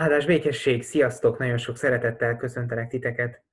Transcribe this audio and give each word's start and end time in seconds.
Áldás 0.00 0.26
békesség, 0.26 0.82
sziasztok! 0.82 1.38
Nagyon 1.38 1.58
sok 1.58 1.76
szeretettel 1.76 2.36
köszöntelek 2.36 2.88
titeket 2.88 3.44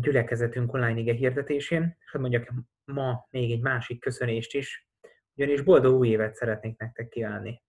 gyülekezetünk 0.00 0.72
online 0.72 0.98
ige 0.98 1.12
hirdetésén, 1.12 1.96
és 2.04 2.10
hogy 2.10 2.20
mondjak 2.20 2.52
ma 2.84 3.26
még 3.30 3.50
egy 3.52 3.60
másik 3.60 4.00
köszönést 4.00 4.54
is, 4.54 4.88
ugyanis 5.34 5.60
boldog 5.60 5.96
új 5.96 6.08
évet 6.08 6.34
szeretnék 6.34 6.78
nektek 6.78 7.08
kívánni. 7.08 7.62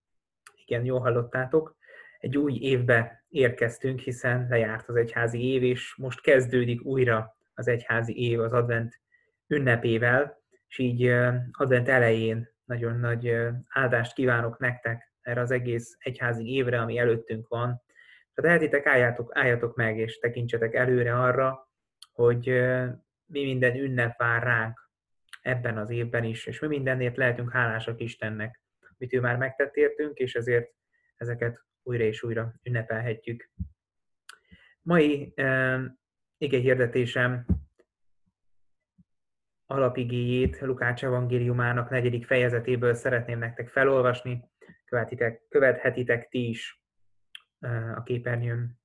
Igen, 0.66 0.86
jól 0.86 1.00
hallottátok, 1.00 1.78
egy 2.20 2.38
új 2.38 2.54
évbe 2.62 3.26
érkeztünk, 3.30 4.00
hiszen 4.00 4.48
lejárt 4.50 4.90
az 4.90 4.96
egyházi 4.96 5.44
év, 5.44 5.64
és 5.64 5.96
most 5.98 6.22
kezdődik 6.22 6.84
újra 6.84 7.38
az 7.54 7.68
egyházi 7.68 8.30
év 8.30 8.40
az 8.40 8.54
advent 8.54 9.02
ünnepével, 9.48 10.42
és 10.68 10.78
így 10.78 11.08
advent 11.52 11.90
elején 11.90 12.50
nagyon 12.64 13.00
nagy 13.00 13.38
áldást 13.68 14.14
kívánok 14.14 14.60
nektek 14.60 15.14
erre 15.26 15.42
az 15.42 15.52
egész 15.52 15.98
egyházi 16.00 16.54
évre, 16.54 16.82
ami 16.82 16.98
előttünk 16.98 17.48
van. 17.48 17.84
Ha 18.36 18.42
tehetitek, 18.42 18.86
álljátok, 18.86 19.32
álljatok 19.38 19.76
meg, 19.76 19.98
és 19.98 20.20
tekintsetek 20.20 20.74
előre 20.74 21.20
arra, 21.20 21.70
hogy 22.12 22.46
mi 23.26 23.44
minden 23.44 23.76
ünnep 23.76 24.18
vár 24.18 24.44
ránk 24.44 24.90
ebben 25.42 25.78
az 25.78 25.90
évben 25.90 26.24
is, 26.24 26.46
és 26.46 26.60
mi 26.60 26.68
mindenért 26.68 27.18
lehetünk 27.18 27.52
hálásak 27.52 28.02
Istennek, 28.02 28.62
amit 28.98 29.14
ő 29.14 29.20
már 29.20 29.38
megtett 29.38 29.76
értünk, 29.76 30.18
és 30.18 30.36
ezért 30.36 30.72
ezeket 31.16 31.66
újra 31.84 32.04
és 32.04 32.24
újra 32.24 32.54
ünnepelhetjük. 32.64 33.50
Mai 34.82 35.34
uh, 35.36 35.84
ige 36.38 36.58
hirdetésem 36.58 37.46
alapigéjét 39.66 40.60
Lukács 40.60 41.04
evangéliumának 41.04 41.90
negyedik 41.90 42.26
fejezetéből 42.26 42.94
szeretném 42.94 43.40
nektek 43.40 43.70
felolvasni, 43.70 44.50
követitek, 44.86 45.42
követhetitek 45.50 46.30
ti 46.30 46.48
is 46.48 46.85
a 47.96 48.04
képernyőn. 48.04 48.80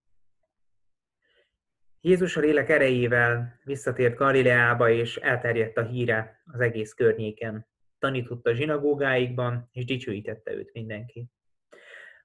Jézus 2.00 2.36
a 2.36 2.40
lélek 2.40 2.68
erejével 2.68 3.60
visszatért 3.64 4.16
Galileába, 4.16 4.90
és 4.90 5.16
elterjedt 5.16 5.76
a 5.76 5.82
híre 5.82 6.42
az 6.44 6.60
egész 6.60 6.92
környéken. 6.92 7.66
Tanította 7.98 8.54
zsinagógáikban, 8.54 9.68
és 9.72 9.84
dicsőítette 9.84 10.52
őt 10.52 10.72
mindenki. 10.72 11.30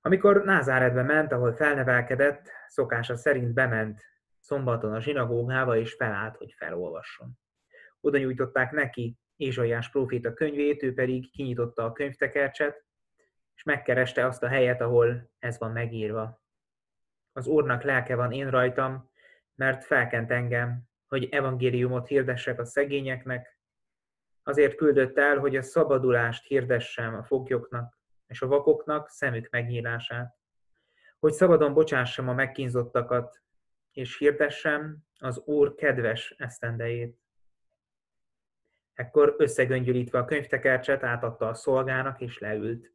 Amikor 0.02 0.44
Názáretbe 0.44 1.02
ment, 1.02 1.32
ahol 1.32 1.54
felnevelkedett, 1.54 2.50
szokása 2.68 3.16
szerint 3.16 3.54
bement 3.54 4.04
szombaton 4.40 4.94
a 4.94 5.02
zsinagógába, 5.02 5.78
és 5.78 5.94
felállt, 5.94 6.36
hogy 6.36 6.54
felolvasson. 6.58 7.40
Oda 8.00 8.18
nyújtották 8.18 8.72
neki 8.72 9.18
Ézsaiás 9.36 9.90
próféta 9.90 10.34
könyvét, 10.34 10.84
ő 10.84 10.94
pedig 10.94 11.32
kinyitotta 11.32 11.86
a 11.86 11.92
könyvtekercset, 11.92 12.85
és 13.56 13.64
megkereste 13.64 14.26
azt 14.26 14.44
a 14.44 14.48
helyet, 14.48 14.82
ahol 14.82 15.32
ez 15.40 15.58
van 15.58 15.72
megírva. 15.72 16.44
Az 17.34 17.48
Úrnak 17.48 17.84
lelke 17.84 18.16
van 18.16 18.32
én 18.32 18.50
rajtam, 18.50 19.12
mert 19.56 19.84
felkent 19.84 20.32
engem, 20.32 20.84
hogy 21.08 21.28
evangéliumot 21.32 22.08
hirdessek 22.08 22.60
a 22.60 22.66
szegényeknek, 22.66 23.60
azért 24.44 24.76
küldött 24.76 25.18
el, 25.18 25.38
hogy 25.38 25.56
a 25.56 25.62
szabadulást 25.62 26.48
hirdessem 26.48 27.16
a 27.16 27.24
foglyoknak, 27.24 28.00
és 28.28 28.42
a 28.42 28.48
vakoknak 28.48 29.10
szemük 29.10 29.50
megnyílását, 29.50 30.36
hogy 31.20 31.34
szabadon 31.34 31.74
bocsássam 31.74 32.30
a 32.30 32.34
megkínzottakat, 32.34 33.42
és 33.92 34.18
hirdessem 34.18 34.98
az 35.20 35.40
Úr 35.46 35.76
kedves 35.76 36.36
esztendejét. 36.38 37.20
Ekkor 38.94 39.36
összegöngyölítve 39.38 40.20
a 40.20 40.26
könyvtekercset 40.26 41.04
átadta 41.04 41.48
a 41.48 41.54
szolgának, 41.54 42.22
és 42.22 42.40
leült. 42.40 42.95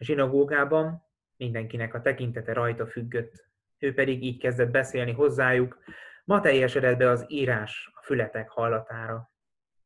A 0.00 0.04
zsinagógában 0.04 1.02
mindenkinek 1.36 1.94
a 1.94 2.00
tekintete 2.00 2.52
rajta 2.52 2.86
függött. 2.86 3.48
Ő 3.78 3.94
pedig 3.94 4.22
így 4.22 4.38
kezdett 4.38 4.70
beszélni 4.70 5.12
hozzájuk, 5.12 5.78
ma 6.24 6.40
teljesedett 6.40 6.98
be 6.98 7.08
az 7.08 7.24
írás 7.28 7.90
a 7.94 8.02
fületek 8.02 8.48
hallatára. 8.48 9.30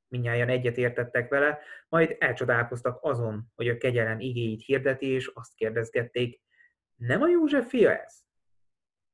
Minnyáján 0.08 0.48
egyet 0.48 0.76
értettek 0.76 1.28
vele, 1.28 1.58
majd 1.88 2.16
elcsodálkoztak 2.18 2.98
azon, 3.02 3.52
hogy 3.54 3.68
a 3.68 3.76
kegyelem 3.76 4.20
igéit 4.20 4.64
hirdeti, 4.64 5.06
és 5.06 5.30
azt 5.34 5.54
kérdezgették, 5.54 6.40
nem 6.96 7.22
a 7.22 7.28
József 7.28 7.68
fia 7.68 7.98
ez? 7.98 8.24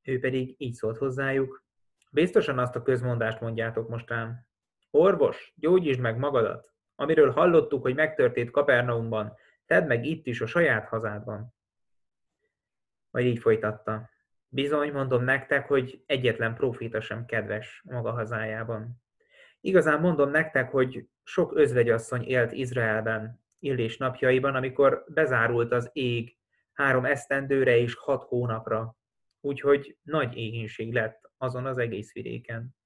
Ő 0.03 0.19
pedig 0.19 0.55
így 0.59 0.75
szólt 0.75 0.99
hozzájuk, 0.99 1.65
biztosan 2.10 2.59
azt 2.59 2.77
a 2.77 2.83
közmondást 2.83 3.41
mondjátok 3.41 3.89
most 3.89 4.09
rám. 4.09 4.47
Orvos, 4.91 5.53
gyógyítsd 5.56 6.00
meg 6.00 6.19
magadat, 6.19 6.72
amiről 6.94 7.31
hallottuk, 7.31 7.83
hogy 7.83 7.94
megtörtént 7.94 8.50
Kapernaumban, 8.50 9.37
Tedd 9.70 9.86
meg 9.86 10.04
itt 10.04 10.26
is 10.26 10.41
a 10.41 10.47
saját 10.47 10.88
hazádban. 10.88 11.54
Majd 13.10 13.26
így 13.26 13.38
folytatta. 13.38 14.10
Bizony, 14.48 14.92
mondom 14.92 15.25
nektek, 15.25 15.66
hogy 15.66 16.03
egyetlen 16.06 16.54
proféta 16.54 17.00
sem 17.00 17.25
kedves 17.25 17.82
maga 17.84 18.10
hazájában. 18.10 19.03
Igazán 19.60 20.00
mondom 20.00 20.30
nektek, 20.30 20.70
hogy 20.70 21.06
sok 21.22 21.56
özvegyasszony 21.56 22.22
élt 22.22 22.53
Izraelben, 22.53 23.41
Illés 23.59 23.97
napjaiban, 23.97 24.54
amikor 24.54 25.04
bezárult 25.09 25.72
az 25.72 25.91
ég 25.92 26.36
három 26.72 27.04
esztendőre 27.04 27.76
és 27.76 27.94
hat 27.94 28.22
hónapra, 28.22 28.97
úgyhogy 29.41 29.97
nagy 30.03 30.36
éhínség 30.36 30.92
lett 30.92 31.30
azon 31.36 31.66
az 31.66 31.78
egész 31.78 32.12
vidéken. 32.12 32.76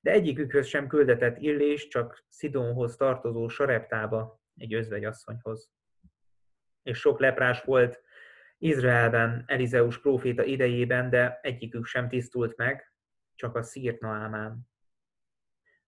De 0.00 0.10
egyikükhöz 0.10 0.66
sem 0.66 0.86
küldetett 0.86 1.38
Illés, 1.38 1.88
csak 1.88 2.24
Szidónhoz 2.28 2.96
tartozó 2.96 3.48
Sareptába, 3.48 4.40
egy 4.56 4.74
özvegyasszonyhoz 4.74 5.70
és 6.82 6.98
sok 6.98 7.20
leprás 7.20 7.62
volt 7.62 8.02
Izraelben 8.58 9.44
Elizeus 9.46 10.00
próféta 10.00 10.42
idejében, 10.42 11.10
de 11.10 11.38
egyikük 11.42 11.84
sem 11.84 12.08
tisztult 12.08 12.56
meg, 12.56 12.92
csak 13.34 13.56
a 13.56 13.62
szírt 13.62 14.00
Naámán. 14.00 14.70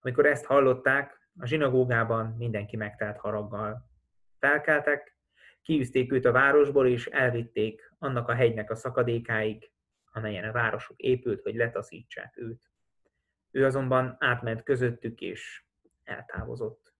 Amikor 0.00 0.26
ezt 0.26 0.44
hallották, 0.44 1.28
a 1.38 1.46
zsinagógában 1.46 2.34
mindenki 2.38 2.76
megtelt 2.76 3.18
haraggal. 3.18 3.90
Felkeltek, 4.38 5.18
kiűzték 5.62 6.12
őt 6.12 6.24
a 6.24 6.32
városból, 6.32 6.88
és 6.88 7.06
elvitték 7.06 7.92
annak 7.98 8.28
a 8.28 8.34
hegynek 8.34 8.70
a 8.70 8.74
szakadékáig, 8.74 9.70
amelyen 10.12 10.48
a 10.48 10.52
városok 10.52 11.00
épült, 11.00 11.42
hogy 11.42 11.54
letaszítsák 11.54 12.36
őt. 12.36 12.70
Ő 13.50 13.64
azonban 13.64 14.16
átment 14.18 14.62
közöttük, 14.62 15.20
és 15.20 15.64
eltávozott. 16.04 16.93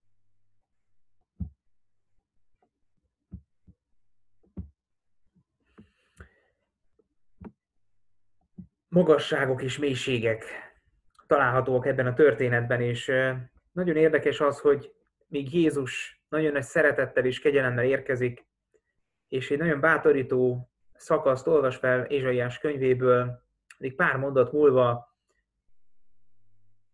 Magasságok 8.95 9.61
és 9.61 9.77
mélységek 9.77 10.45
találhatóak 11.27 11.85
ebben 11.85 12.07
a 12.07 12.13
történetben, 12.13 12.81
és 12.81 13.11
nagyon 13.71 13.95
érdekes 13.95 14.41
az, 14.41 14.59
hogy 14.59 14.93
még 15.27 15.53
Jézus 15.53 16.21
nagyon 16.29 16.51
nagy 16.51 16.63
szeretettel 16.63 17.25
és 17.25 17.39
kegyelemmel 17.39 17.85
érkezik, 17.85 18.45
és 19.27 19.51
egy 19.51 19.57
nagyon 19.57 19.79
bátorító 19.79 20.69
szakaszt 20.93 21.47
olvas 21.47 21.75
fel 21.75 22.03
Ézsaiás 22.03 22.59
könyvéből, 22.59 23.43
még 23.77 23.95
pár 23.95 24.17
mondat 24.17 24.51
múlva 24.51 25.15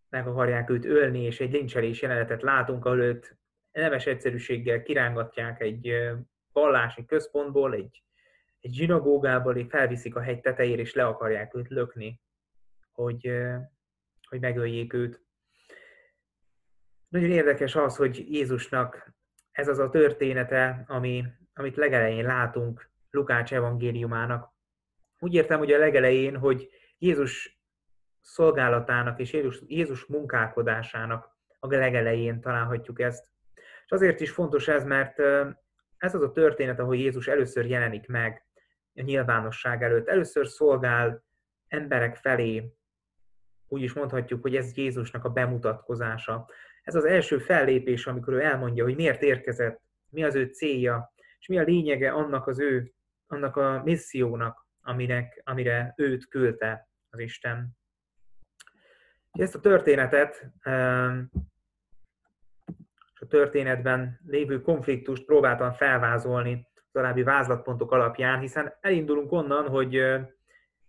meg 0.10 0.28
akarják 0.28 0.70
őt 0.70 0.86
ölni, 0.86 1.24
és 1.24 1.40
egy 1.40 1.52
lincselés 1.52 2.02
jelenetet 2.02 2.42
látunk, 2.42 2.86
ahol 2.86 3.02
őt 3.02 3.38
nemes 3.72 4.06
egyszerűséggel 4.06 4.82
kirángatják 4.82 5.62
egy 5.62 5.94
vallási 6.52 7.06
központból, 7.06 7.74
egy 7.74 8.04
egy 8.62 8.74
zsinagógából 8.74 9.66
felviszik 9.70 10.16
a 10.16 10.22
hegy 10.22 10.42
tetejére, 10.42 10.82
és 10.82 10.94
le 10.94 11.06
akarják 11.06 11.56
őt 11.56 11.70
lökni, 11.70 12.22
hogy, 12.92 13.32
hogy 14.30 14.40
megöljék 14.40 14.94
őt. 14.94 15.24
Nagyon 17.08 17.32
érdekes 17.32 17.76
az, 17.76 17.96
hogy 17.96 18.34
Jézusnak 18.34 19.14
ez 19.52 19.68
az 19.68 19.80
a 19.80 19.90
története, 19.90 20.84
ami, 20.88 21.26
amit 21.54 21.76
legelején 21.76 22.26
látunk 22.26 22.90
Lukács 23.10 23.54
evangéliumának. 23.54 24.54
Úgy 25.20 25.34
értem, 25.34 25.58
hogy 25.58 25.72
a 25.72 25.78
legelején, 25.78 26.38
hogy 26.38 26.70
Jézus 26.98 27.62
szolgálatának 28.22 29.20
és 29.20 29.34
Jézus, 29.34 29.62
Jézus 29.68 30.06
munkálkodásának 30.06 31.38
a 31.60 31.68
legelején 31.68 32.42
találhatjuk 32.42 33.00
ezt. 33.00 33.32
És 33.86 33.92
azért 33.92 34.22
is 34.22 34.32
fontos 34.32 34.68
ez, 34.68 34.84
mert 34.84 35.20
ez 35.98 36.16
az 36.16 36.22
a 36.22 36.32
történet, 36.32 36.80
ahol 36.80 36.96
Jézus 36.96 37.28
először 37.28 37.66
jelenik 37.66 38.08
meg 38.08 38.46
a 38.96 39.02
nyilvánosság 39.02 39.84
előtt. 39.84 40.08
Először 40.08 40.48
szolgál 40.48 41.24
emberek 41.68 42.16
felé, 42.16 42.74
úgy 43.68 43.82
is 43.82 43.94
mondhatjuk, 43.94 44.42
hogy 44.42 44.56
ez 44.56 44.78
Jézusnak 44.78 45.24
a 45.24 45.30
bemutatkozása. 45.30 46.50
Ez 46.84 46.96
az 46.96 47.06
első 47.06 47.38
fellépés, 47.38 48.08
amikor 48.08 48.34
ő 48.34 48.42
elmondja, 48.42 48.84
hogy 48.84 48.96
miért 48.96 49.22
érkezett, 49.22 49.82
mi 50.10 50.24
az 50.24 50.36
ő 50.36 50.46
célja, 50.46 51.14
és 51.40 51.48
mi 51.48 51.58
a 51.58 51.64
lényege 51.64 52.12
annak 52.12 52.48
az 52.48 52.60
ő, 52.60 52.94
annak 53.28 53.56
a 53.56 53.82
missziónak, 53.84 54.68
aminek, 54.82 55.42
amire 55.44 55.94
őt 55.98 56.28
küldte 56.28 56.90
az 57.10 57.20
Isten. 57.20 57.78
Ezt 59.32 59.56
a 59.56 59.60
történetet 59.60 60.52
ehm, 60.60 61.20
és 63.14 63.22
a 63.22 63.28
történetben 63.28 64.20
lévő 64.26 64.62
konfliktust 64.62 65.26
próbáltam 65.26 65.74
felvázolni 65.74 66.68
alábbi 66.96 67.24
vázlatpontok 67.24 67.92
alapján, 67.92 68.40
hiszen 68.40 68.74
elindulunk 68.82 69.32
onnan, 69.32 69.68
hogy 69.68 70.04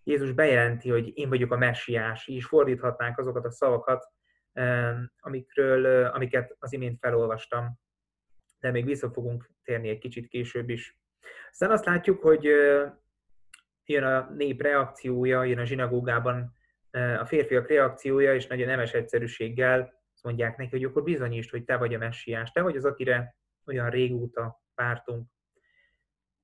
Jézus 0.04 0.32
bejelenti, 0.32 0.90
hogy 0.90 1.18
én 1.18 1.28
vagyok 1.28 1.52
a 1.52 1.56
messiás, 1.56 2.26
is 2.26 2.46
fordíthatnánk 2.46 3.18
azokat 3.18 3.44
a 3.44 3.50
szavakat, 3.50 4.08
amikről, 5.20 6.04
amiket 6.06 6.56
az 6.58 6.72
imént 6.72 6.98
felolvastam, 6.98 7.80
de 8.60 8.70
még 8.70 8.84
vissza 8.84 9.10
fogunk 9.10 9.50
térni 9.64 9.88
egy 9.88 9.98
kicsit 9.98 10.28
később 10.28 10.68
is. 10.68 10.98
Aztán 11.50 11.70
azt 11.70 11.84
látjuk, 11.84 12.22
hogy 12.22 12.44
jön 13.84 14.02
a 14.02 14.30
nép 14.30 14.62
reakciója, 14.62 15.44
jön 15.44 15.58
a 15.58 15.64
zsinagógában 15.64 16.52
a 17.18 17.24
férfiak 17.24 17.68
reakciója, 17.68 18.34
és 18.34 18.46
nagyon 18.46 18.66
nemes 18.66 18.92
egyszerűséggel 18.92 20.00
azt 20.14 20.24
mondják 20.24 20.56
neki, 20.56 20.70
hogy 20.70 20.84
akkor 20.84 21.02
bizonyítsd, 21.02 21.50
hogy 21.50 21.64
te 21.64 21.76
vagy 21.76 21.94
a 21.94 21.98
messiás, 21.98 22.50
te 22.50 22.62
vagy 22.62 22.76
az, 22.76 22.84
akire 22.84 23.36
olyan 23.66 23.90
régóta 23.90 24.62
vártunk. 24.74 25.28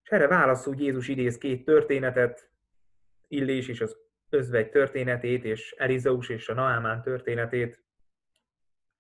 És 0.08 0.14
erre 0.14 0.26
válaszul 0.26 0.74
Jézus 0.78 1.08
idéz 1.08 1.38
két 1.38 1.64
történetet, 1.64 2.50
Illés 3.26 3.68
és 3.68 3.80
az 3.80 3.96
özvegy 4.28 4.70
történetét, 4.70 5.44
és 5.44 5.74
Elizaus 5.78 6.28
és 6.28 6.48
a 6.48 6.54
Naámán 6.54 7.02
történetét. 7.02 7.84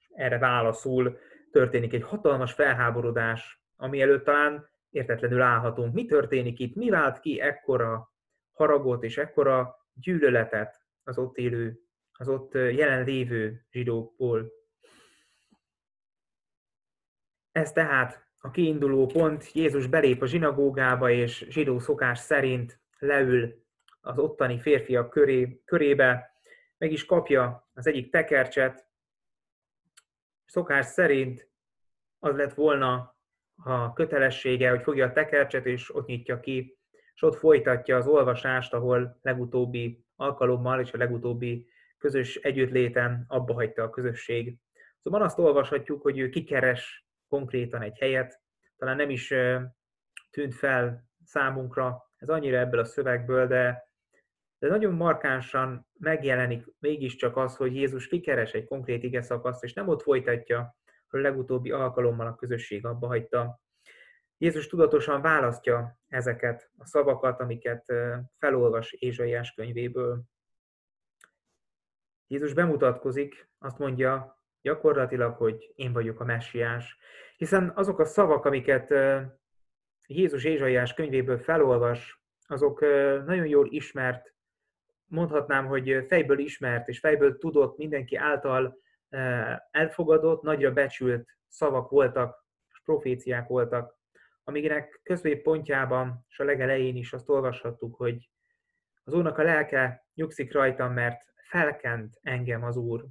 Erre 0.08 0.38
válaszul 0.38 1.18
történik 1.50 1.92
egy 1.92 2.02
hatalmas 2.02 2.52
felháborodás, 2.52 3.62
ami 3.76 4.00
előtt 4.00 4.24
talán 4.24 4.68
értetlenül 4.90 5.40
állhatunk. 5.40 5.94
Mi 5.94 6.04
történik 6.04 6.58
itt? 6.58 6.74
Mi 6.74 6.90
vált 6.90 7.20
ki 7.20 7.40
ekkora 7.40 8.12
haragot 8.52 9.02
és 9.02 9.18
ekkora 9.18 9.76
gyűlöletet 9.94 10.86
az 11.04 11.18
ott 11.18 11.36
élő, 11.36 11.80
az 12.12 12.28
ott 12.28 12.54
jelenlévő 12.54 13.66
zsidókból? 13.70 14.52
Ez 17.52 17.72
tehát 17.72 18.27
a 18.38 18.50
kiinduló 18.50 19.06
pont, 19.06 19.52
Jézus 19.52 19.86
belép 19.86 20.22
a 20.22 20.26
zsinagógába, 20.26 21.10
és 21.10 21.46
zsidó 21.48 21.78
szokás 21.78 22.18
szerint 22.18 22.80
leül 22.98 23.64
az 24.00 24.18
ottani 24.18 24.58
férfiak 24.60 25.10
köré, 25.10 25.62
körébe, 25.64 26.40
meg 26.78 26.92
is 26.92 27.04
kapja 27.06 27.68
az 27.74 27.86
egyik 27.86 28.10
tekercset. 28.10 28.86
Szokás 30.44 30.86
szerint 30.86 31.50
az 32.18 32.36
lett 32.36 32.54
volna 32.54 33.16
a 33.56 33.92
kötelessége, 33.92 34.70
hogy 34.70 34.82
fogja 34.82 35.06
a 35.06 35.12
tekercset, 35.12 35.66
és 35.66 35.94
ott 35.94 36.06
nyitja 36.06 36.40
ki, 36.40 36.78
és 37.14 37.22
ott 37.22 37.36
folytatja 37.36 37.96
az 37.96 38.06
olvasást, 38.06 38.74
ahol 38.74 39.18
legutóbbi 39.22 40.04
alkalommal 40.16 40.80
és 40.80 40.92
a 40.92 40.98
legutóbbi 40.98 41.68
közös 41.98 42.36
együttléten 42.36 43.24
abba 43.28 43.52
hagyta 43.52 43.82
a 43.82 43.90
közösség. 43.90 44.58
Szóval 45.02 45.22
azt 45.22 45.38
olvashatjuk, 45.38 46.02
hogy 46.02 46.18
ő 46.18 46.28
kikeres 46.28 47.07
konkrétan 47.28 47.82
egy 47.82 47.98
helyet, 47.98 48.40
talán 48.76 48.96
nem 48.96 49.10
is 49.10 49.34
tűnt 50.30 50.54
fel 50.54 51.04
számunkra, 51.24 52.10
ez 52.16 52.28
annyira 52.28 52.58
ebből 52.58 52.80
a 52.80 52.84
szövegből, 52.84 53.46
de, 53.46 53.88
de 54.58 54.68
nagyon 54.68 54.94
markánsan 54.94 55.86
megjelenik 55.98 56.66
mégiscsak 56.78 57.36
az, 57.36 57.56
hogy 57.56 57.74
Jézus 57.74 58.06
kikeres 58.06 58.52
egy 58.52 58.64
konkrét 58.64 59.02
ige 59.02 59.22
szakaszt, 59.22 59.64
és 59.64 59.72
nem 59.72 59.88
ott 59.88 60.02
folytatja, 60.02 60.76
hogy 61.08 61.20
a 61.20 61.22
legutóbbi 61.22 61.70
alkalommal 61.70 62.26
a 62.26 62.34
közösség 62.34 62.86
abba 62.86 63.06
hagyta. 63.06 63.60
Jézus 64.38 64.66
tudatosan 64.66 65.22
választja 65.22 65.98
ezeket 66.08 66.70
a 66.76 66.86
szavakat, 66.86 67.40
amiket 67.40 67.84
felolvas 68.38 68.92
Ézsaiás 68.92 69.52
könyvéből. 69.52 70.22
Jézus 72.26 72.52
bemutatkozik, 72.52 73.50
azt 73.58 73.78
mondja 73.78 74.37
gyakorlatilag, 74.62 75.36
hogy 75.36 75.72
én 75.74 75.92
vagyok 75.92 76.20
a 76.20 76.24
messiás. 76.24 76.98
Hiszen 77.36 77.72
azok 77.74 77.98
a 77.98 78.04
szavak, 78.04 78.44
amiket 78.44 78.94
Jézus 80.06 80.44
Ézsaiás 80.44 80.94
könyvéből 80.94 81.38
felolvas, 81.38 82.22
azok 82.46 82.80
nagyon 83.26 83.46
jól 83.46 83.66
ismert, 83.70 84.34
mondhatnám, 85.04 85.66
hogy 85.66 86.04
fejből 86.08 86.38
ismert 86.38 86.88
és 86.88 86.98
fejből 86.98 87.38
tudott, 87.38 87.76
mindenki 87.76 88.16
által 88.16 88.78
elfogadott, 89.70 90.42
nagyra 90.42 90.72
becsült 90.72 91.36
szavak 91.48 91.90
voltak, 91.90 92.46
és 92.72 92.80
proféciák 92.84 93.48
voltak, 93.48 93.98
amiknek 94.44 95.00
pontjában 95.42 96.24
és 96.28 96.38
a 96.38 96.44
legelején 96.44 96.96
is 96.96 97.12
azt 97.12 97.28
olvashattuk, 97.28 97.96
hogy 97.96 98.30
az 99.04 99.14
Úrnak 99.14 99.38
a 99.38 99.42
lelke 99.42 100.06
nyugszik 100.14 100.52
rajtam, 100.52 100.92
mert 100.92 101.22
felkent 101.48 102.18
engem 102.22 102.64
az 102.64 102.76
Úr. 102.76 103.06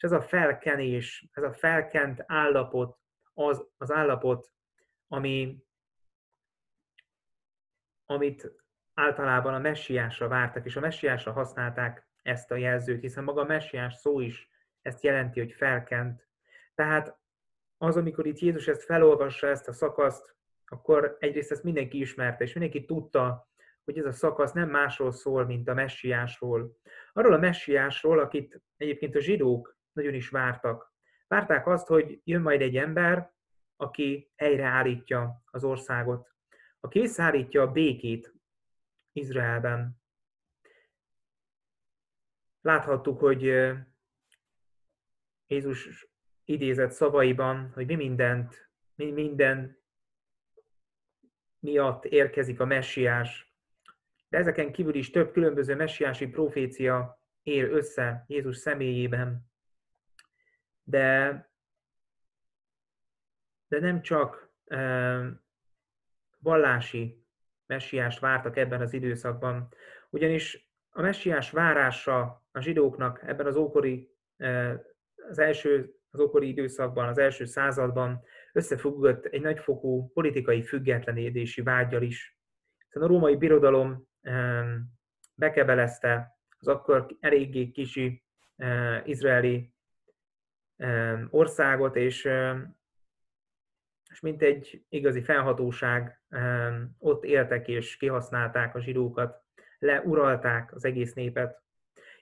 És 0.00 0.06
ez 0.06 0.12
a 0.12 0.22
felkenés, 0.22 1.28
ez 1.32 1.42
a 1.42 1.52
felkent 1.52 2.24
állapot, 2.26 2.98
az, 3.34 3.66
az 3.76 3.92
állapot, 3.92 4.52
ami, 5.08 5.64
amit 8.06 8.52
általában 8.94 9.54
a 9.54 9.58
messiásra 9.58 10.28
vártak, 10.28 10.64
és 10.64 10.76
a 10.76 10.80
messiásra 10.80 11.32
használták 11.32 12.08
ezt 12.22 12.50
a 12.50 12.56
jelzőt, 12.56 13.00
hiszen 13.00 13.24
maga 13.24 13.40
a 13.40 13.46
messiás 13.46 13.94
szó 13.94 14.20
is 14.20 14.50
ezt 14.82 15.02
jelenti, 15.02 15.40
hogy 15.40 15.52
felkent. 15.52 16.28
Tehát 16.74 17.18
az, 17.78 17.96
amikor 17.96 18.26
itt 18.26 18.38
Jézus 18.38 18.68
ezt 18.68 18.84
felolvassa, 18.84 19.46
ezt 19.46 19.68
a 19.68 19.72
szakaszt, 19.72 20.36
akkor 20.66 21.16
egyrészt 21.18 21.50
ezt 21.50 21.64
mindenki 21.64 21.98
ismerte, 21.98 22.44
és 22.44 22.52
mindenki 22.52 22.84
tudta, 22.84 23.48
hogy 23.84 23.98
ez 23.98 24.04
a 24.04 24.12
szakasz 24.12 24.52
nem 24.52 24.70
másról 24.70 25.12
szól, 25.12 25.44
mint 25.44 25.68
a 25.68 25.74
messiásról. 25.74 26.76
Arról 27.12 27.32
a 27.32 27.38
messiásról, 27.38 28.18
akit 28.18 28.62
egyébként 28.76 29.14
a 29.14 29.20
zsidók 29.20 29.78
nagyon 29.92 30.14
is 30.14 30.28
vártak. 30.28 30.94
Várták 31.28 31.66
azt, 31.66 31.86
hogy 31.86 32.20
jön 32.24 32.42
majd 32.42 32.60
egy 32.60 32.76
ember, 32.76 33.32
aki 33.76 34.30
helyreállítja 34.36 35.42
az 35.50 35.64
országot, 35.64 36.34
aki 36.80 37.00
visszaállítja 37.00 37.62
a 37.62 37.72
békét 37.72 38.34
Izraelben. 39.12 40.00
Láthattuk, 42.60 43.18
hogy 43.18 43.42
Jézus 45.46 46.08
idézett 46.44 46.90
szavaiban, 46.90 47.70
hogy 47.74 47.86
mi 47.86 47.94
mindent, 47.94 48.70
mi 48.94 49.10
minden 49.10 49.78
miatt 51.58 52.04
érkezik 52.04 52.60
a 52.60 52.64
messiás. 52.64 53.54
De 54.28 54.38
ezeken 54.38 54.72
kívül 54.72 54.94
is 54.94 55.10
több 55.10 55.32
különböző 55.32 55.74
messiási 55.74 56.26
profécia 56.26 57.22
ér 57.42 57.70
össze 57.70 58.24
Jézus 58.26 58.56
személyében 58.56 59.49
de, 60.90 61.50
de 63.68 63.80
nem 63.80 64.02
csak 64.02 64.52
vallási 66.38 67.24
messiást 67.66 68.18
vártak 68.18 68.56
ebben 68.56 68.80
az 68.80 68.92
időszakban, 68.92 69.74
ugyanis 70.10 70.68
a 70.90 71.00
messiás 71.00 71.50
várása 71.50 72.44
a 72.52 72.60
zsidóknak 72.60 73.22
ebben 73.26 73.46
az 73.46 73.56
ókori, 73.56 74.14
az 75.28 75.38
első, 75.38 75.94
az 76.10 76.20
ókori 76.20 76.48
időszakban, 76.48 77.08
az 77.08 77.18
első 77.18 77.44
században 77.44 78.22
összefüggött 78.52 79.24
egy 79.24 79.40
nagyfokú 79.40 80.10
politikai 80.12 80.62
függetlenedési 80.62 81.62
vágyal 81.62 82.02
is. 82.02 82.38
Hiszen 82.84 83.02
a 83.02 83.06
római 83.06 83.36
birodalom 83.36 84.08
bekebelezte 85.34 86.38
az 86.58 86.68
akkor 86.68 87.06
eléggé 87.20 87.70
kicsi 87.70 88.24
izraeli 89.04 89.74
országot, 91.30 91.96
és, 91.96 92.28
és 94.10 94.20
mint 94.20 94.42
egy 94.42 94.84
igazi 94.88 95.22
felhatóság 95.22 96.20
ott 96.98 97.24
éltek 97.24 97.68
és 97.68 97.96
kihasználták 97.96 98.74
a 98.74 98.80
zsidókat, 98.80 99.44
leuralták 99.78 100.74
az 100.74 100.84
egész 100.84 101.12
népet. 101.12 101.62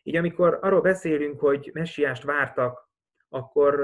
Így 0.03 0.17
amikor 0.17 0.59
arról 0.61 0.81
beszélünk, 0.81 1.41
hogy 1.41 1.71
messiást 1.75 2.23
vártak, 2.23 2.89
akkor 3.29 3.81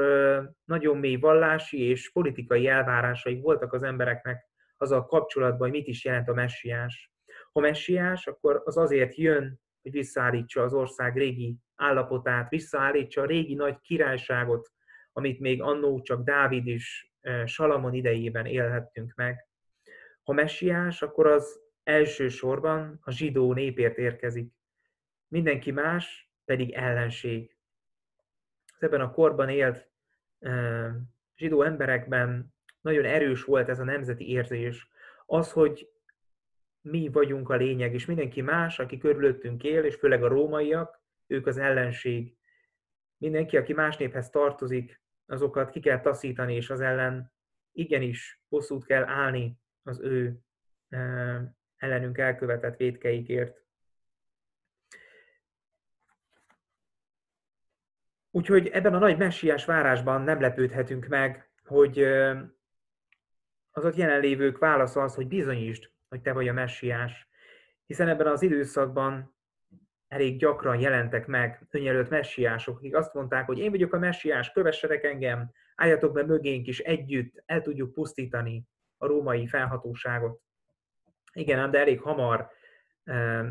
nagyon 0.65 0.97
mély 0.97 1.17
vallási 1.17 1.89
és 1.89 2.13
politikai 2.13 2.67
elvárásai 2.67 3.41
voltak 3.41 3.73
az 3.73 3.83
embereknek 3.83 4.49
azzal 4.77 5.07
kapcsolatban, 5.07 5.69
hogy 5.69 5.79
mit 5.79 5.87
is 5.87 6.05
jelent 6.05 6.29
a 6.29 6.35
messiás. 6.35 7.13
Ha 7.53 7.61
messiás, 7.61 8.27
akkor 8.27 8.63
az 8.65 8.77
azért 8.77 9.15
jön, 9.15 9.61
hogy 9.85 9.93
visszaállítsa 9.93 10.63
az 10.63 10.75
ország 10.75 11.17
régi 11.17 11.57
állapotát, 11.77 12.51
visszaállítsa 12.51 13.23
a 13.23 13.27
régi 13.27 13.55
nagy 13.55 13.81
királyságot, 13.81 14.73
amit 15.13 15.41
még 15.41 15.63
annó 15.63 16.01
csak 16.01 16.25
Dávid 16.25 16.67
és 16.67 17.11
e, 17.21 17.47
Salamon 17.47 17.95
idejében 17.95 18.47
élhettünk 18.47 19.13
meg. 19.15 19.49
Ha 20.23 20.33
messiás, 20.33 21.03
akkor 21.03 21.27
az 21.27 21.61
elsősorban 21.83 22.99
a 23.03 23.11
zsidó 23.11 23.53
népért 23.53 23.99
érkezik. 23.99 24.53
Mindenki 25.29 25.71
más 25.71 26.33
pedig 26.45 26.73
ellenség. 26.73 27.57
Ebben 28.79 29.01
a 29.01 29.11
korban 29.11 29.49
élt 29.49 29.91
e, 30.39 30.51
zsidó 31.37 31.63
emberekben 31.63 32.55
nagyon 32.81 33.05
erős 33.05 33.45
volt 33.45 33.69
ez 33.69 33.81
a 33.81 33.85
nemzeti 33.85 34.29
érzés. 34.29 34.89
Az, 35.27 35.53
hogy 35.53 35.94
mi 36.85 37.09
vagyunk 37.09 37.51
a 37.51 37.55
lényeg, 37.55 37.95
és 37.95 38.07
mindenki 38.07 38.41
más, 38.41 38.79
aki 38.79 38.99
körülöttünk 38.99 39.65
él, 39.65 39.85
és 39.85 39.95
főleg 39.95 40.23
a 40.23 40.29
rómaiak, 40.29 41.03
ők 41.27 41.47
az 41.47 41.59
ellenség. 41.59 42.37
Mindenki, 43.17 43.57
aki 43.57 43.73
más 43.73 43.97
néphez 43.97 44.31
tartozik, 44.31 45.03
azokat 45.27 45.71
ki 45.71 45.81
kell 45.81 46.01
taszítani, 46.01 46.55
és 46.55 46.71
az 46.71 46.81
ellen 46.81 47.33
igenis 47.73 48.43
bosszút 48.49 48.85
kell 48.85 49.05
állni 49.05 49.59
az 49.83 50.01
ő 50.01 50.39
ellenünk 51.77 52.19
elkövetett 52.19 52.77
vétkeikért. 52.77 53.63
Úgyhogy 58.31 58.67
ebben 58.67 58.95
a 58.95 58.99
nagy 58.99 59.19
messiás 59.19 59.65
várásban 59.65 60.23
nem 60.23 60.41
lepődhetünk 60.41 61.07
meg, 61.07 61.51
hogy 61.65 62.03
az 63.71 63.85
ott 63.85 63.97
jelenlévők 63.97 64.59
válasza 64.59 65.03
az, 65.03 65.15
hogy 65.15 65.27
bizonyítsd, 65.27 65.93
hogy 66.15 66.23
te 66.23 66.33
vagy 66.33 66.49
a 66.49 66.53
messiás. 66.53 67.29
Hiszen 67.87 68.09
ebben 68.09 68.27
az 68.27 68.43
időszakban 68.43 69.35
elég 70.09 70.39
gyakran 70.39 70.81
jelentek 70.81 71.27
meg 71.27 71.67
önjelölt 71.71 72.11
messiások, 72.11 72.77
akik 72.77 72.97
azt 72.97 73.15
mondták, 73.15 73.47
hogy 73.47 73.59
én 73.59 73.71
vagyok 73.71 73.93
a 73.93 73.99
messiás, 73.99 74.53
kövessetek 74.53 75.05
engem, 75.05 75.51
álljatok 75.75 76.13
be 76.13 76.25
mögénk 76.25 76.67
is 76.67 76.79
együtt, 76.79 77.43
el 77.47 77.61
tudjuk 77.61 77.93
pusztítani 77.93 78.67
a 78.97 79.07
római 79.07 79.47
felhatóságot. 79.47 80.41
Igen, 81.33 81.71
de 81.71 81.79
elég 81.79 82.01
hamar 82.01 82.51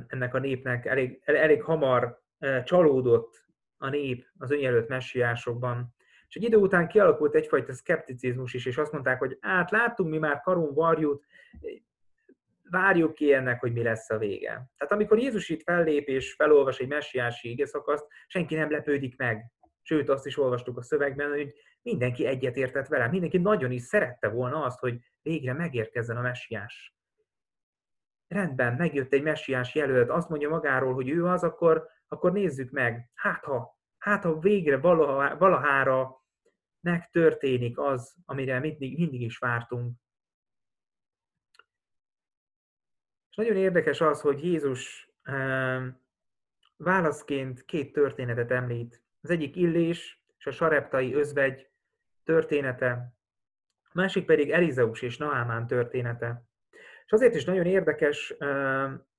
ennek 0.07 0.33
a 0.33 0.39
népnek, 0.39 0.85
elég, 0.85 1.21
elég 1.23 1.63
hamar 1.63 2.21
csalódott 2.63 3.45
a 3.77 3.89
nép 3.89 4.27
az 4.37 4.51
önjelölt 4.51 4.87
messiásokban. 4.87 5.95
És 6.27 6.35
egy 6.35 6.43
idő 6.43 6.57
után 6.57 6.87
kialakult 6.87 7.35
egyfajta 7.35 7.73
szkepticizmus 7.73 8.53
is, 8.53 8.65
és 8.65 8.77
azt 8.77 8.91
mondták, 8.91 9.19
hogy 9.19 9.37
hát 9.41 9.71
láttunk 9.71 10.09
mi 10.09 10.17
már 10.17 10.41
karun 10.41 10.73
varjút, 10.73 11.25
várjuk 12.73 13.13
ki 13.13 13.33
ennek, 13.33 13.59
hogy 13.59 13.73
mi 13.73 13.83
lesz 13.83 14.09
a 14.09 14.17
vége. 14.17 14.49
Tehát 14.49 14.91
amikor 14.91 15.19
Jézus 15.19 15.49
itt 15.49 15.63
fellép 15.63 16.07
és 16.07 16.33
felolvas 16.33 16.79
egy 16.79 16.87
messiási 16.87 17.49
igeszakaszt, 17.49 18.07
senki 18.27 18.55
nem 18.55 18.71
lepődik 18.71 19.17
meg. 19.17 19.51
Sőt, 19.81 20.09
azt 20.09 20.25
is 20.25 20.37
olvastuk 20.37 20.77
a 20.77 20.81
szövegben, 20.81 21.29
hogy 21.29 21.53
mindenki 21.81 22.25
egyetértett 22.25 22.87
vele, 22.87 23.07
mindenki 23.07 23.37
nagyon 23.37 23.71
is 23.71 23.81
szerette 23.81 24.27
volna 24.27 24.63
azt, 24.63 24.79
hogy 24.79 24.97
végre 25.21 25.53
megérkezzen 25.53 26.17
a 26.17 26.21
messiás. 26.21 26.95
Rendben, 28.27 28.73
megjött 28.73 29.13
egy 29.13 29.23
messiás 29.23 29.75
jelölt, 29.75 30.09
azt 30.09 30.29
mondja 30.29 30.49
magáról, 30.49 30.93
hogy 30.93 31.09
ő 31.09 31.25
az, 31.25 31.43
akkor, 31.43 31.87
akkor 32.07 32.31
nézzük 32.31 32.71
meg. 32.71 33.09
Hát 33.13 33.43
ha, 33.43 33.79
hát 33.97 34.23
ha 34.23 34.39
végre 34.39 34.77
valaha, 34.77 35.37
valahára 35.37 36.21
megtörténik 36.79 37.77
az, 37.77 38.15
amire 38.25 38.59
mindig, 38.59 38.97
mindig 38.97 39.21
is 39.21 39.37
vártunk. 39.37 39.97
És 43.33 43.39
nagyon 43.39 43.55
érdekes 43.55 44.01
az, 44.01 44.21
hogy 44.21 44.43
Jézus 44.43 45.11
válaszként 46.77 47.65
két 47.65 47.93
történetet 47.93 48.51
említ. 48.51 49.01
Az 49.21 49.29
egyik 49.29 49.55
Illés 49.55 50.21
és 50.37 50.45
a 50.45 50.51
sareptai 50.51 51.13
özvegy 51.13 51.69
története, 52.23 53.13
a 53.83 53.91
másik 53.93 54.25
pedig 54.25 54.51
Elizeus 54.51 55.01
és 55.01 55.17
Naámán 55.17 55.67
története. 55.67 56.43
És 57.05 57.11
azért 57.11 57.35
is 57.35 57.45
nagyon 57.45 57.65
érdekes 57.65 58.29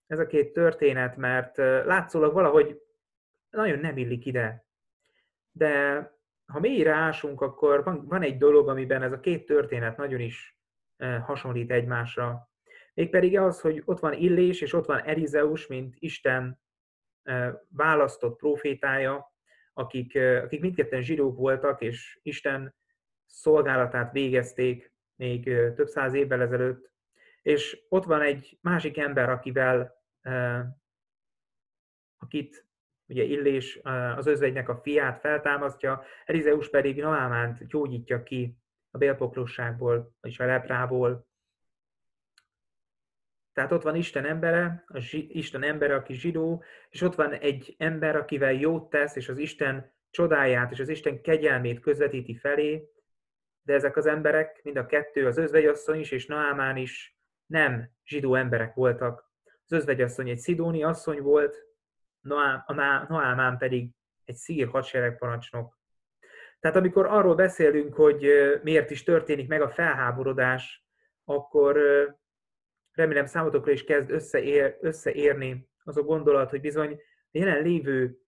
ez 0.07 0.19
a 0.19 0.27
két 0.27 0.53
történet, 0.53 1.17
mert 1.17 1.57
látszólag 1.87 2.33
valahogy 2.33 2.81
nagyon 3.51 3.79
nem 3.79 3.97
illik 3.97 4.27
ide. 4.27 4.65
De 5.53 6.03
ha 6.47 6.61
mélyre 6.61 6.93
ásunk, 6.93 7.41
akkor 7.41 7.85
van, 7.85 8.23
egy 8.23 8.39
dolog, 8.39 8.69
amiben 8.69 9.03
ez 9.03 9.13
a 9.13 9.21
két 9.21 9.47
történet 9.47 9.97
nagyon 9.97 10.21
is 10.21 10.59
hasonlít 11.23 11.71
egymásra. 11.71 12.53
Mégpedig 12.95 13.39
az, 13.39 13.61
hogy 13.61 13.83
ott 13.85 14.01
van 14.01 14.13
Illés, 14.13 14.61
és 14.61 14.73
ott 14.73 14.87
van 14.87 15.05
Elizeus, 15.05 15.67
mint 15.67 15.95
Isten 15.99 16.61
választott 17.69 18.37
profétája, 18.37 19.35
akik, 19.73 20.17
akik 20.17 20.61
mindketten 20.61 21.03
zsidók 21.03 21.37
voltak, 21.37 21.81
és 21.81 22.19
Isten 22.23 22.75
szolgálatát 23.27 24.13
végezték 24.13 24.93
még 25.17 25.45
több 25.75 25.89
száz 25.89 26.15
évvel 26.15 26.41
ezelőtt. 26.41 26.93
És 27.43 27.85
ott 27.89 28.05
van 28.05 28.21
egy 28.23 28.59
másik 28.61 28.99
ember, 28.99 29.31
akivel, 29.31 30.03
akit 32.17 32.67
ugye 33.07 33.23
Illés 33.23 33.81
az 34.17 34.27
özvegynek 34.27 34.69
a 34.69 34.77
fiát 34.77 35.21
feltámasztja, 35.21 36.03
Elizeus 36.25 36.71
pedig 36.71 37.01
Naámánt 37.01 37.67
gyógyítja 37.67 38.23
ki 38.23 38.59
a 38.91 38.99
bélpoklosságból, 38.99 40.17
vagyis 40.21 40.41
a 40.41 40.47
leprából, 40.47 41.27
tehát 43.55 43.73
ott 43.73 43.83
van 43.83 43.95
Isten 43.95 44.25
embere, 44.25 44.85
a 44.87 44.99
zsi, 44.99 45.39
Isten 45.39 45.63
embere, 45.63 45.95
aki 45.95 46.15
zsidó, 46.15 46.63
és 46.91 47.01
ott 47.03 47.15
van 47.15 47.33
egy 47.33 47.75
ember, 47.79 48.17
akivel 48.17 48.53
jót 48.53 48.91
tesz, 48.91 49.17
és 49.17 49.29
az 49.29 49.39
Isten 49.39 49.93
csodáját 50.11 50.71
és 50.71 50.81
az 50.81 50.89
Isten 50.89 51.21
kegyelmét 51.21 51.81
közvetíti 51.81 52.37
felé, 52.37 52.89
de 53.63 53.75
ezek 53.75 53.97
az 53.97 54.07
emberek, 54.07 54.61
mind 54.63 54.77
a 54.77 54.87
kettő, 54.87 55.27
az 55.27 55.39
özvegyasszony 55.39 55.99
is 55.99 56.11
és 56.11 56.27
Naámán 56.27 56.77
is 56.77 57.19
nem 57.47 57.91
zsidó 58.05 58.35
emberek 58.35 58.75
voltak. 58.75 59.33
Az 59.65 59.73
özvegyasszony 59.73 60.29
egy 60.29 60.39
szidóni 60.39 60.83
asszony 60.83 61.21
volt, 61.21 61.57
Naámán 63.09 63.59
pedig 63.59 63.91
egy 64.25 64.35
szír 64.35 64.69
hadseregparancsnok. 64.69 65.79
Tehát 66.61 66.77
amikor 66.77 67.07
arról 67.07 67.35
beszélünk, 67.35 67.95
hogy 67.95 68.27
miért 68.63 68.91
is 68.91 69.03
történik 69.03 69.49
meg 69.49 69.63
a 69.63 69.69
felháborodás, 69.69 70.87
akkor 71.25 71.79
remélem 72.95 73.27
számotokra 73.27 73.73
is 73.73 73.85
kezd 73.85 74.11
összeér, 74.11 74.77
összeérni 74.81 75.69
az 75.85 75.97
a 75.97 76.03
gondolat, 76.03 76.51
hogy 76.51 76.61
bizony 76.61 76.93
a 76.93 77.39
jelen 77.39 77.63
lévő, 77.63 78.19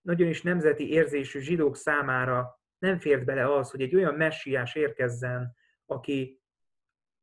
nagyon 0.00 0.28
is 0.28 0.42
nemzeti 0.42 0.90
érzésű 0.90 1.40
zsidók 1.40 1.76
számára 1.76 2.60
nem 2.78 2.98
fért 2.98 3.24
bele 3.24 3.54
az, 3.54 3.70
hogy 3.70 3.82
egy 3.82 3.94
olyan 3.94 4.14
messiás 4.14 4.74
érkezzen, 4.74 5.56
aki, 5.86 6.42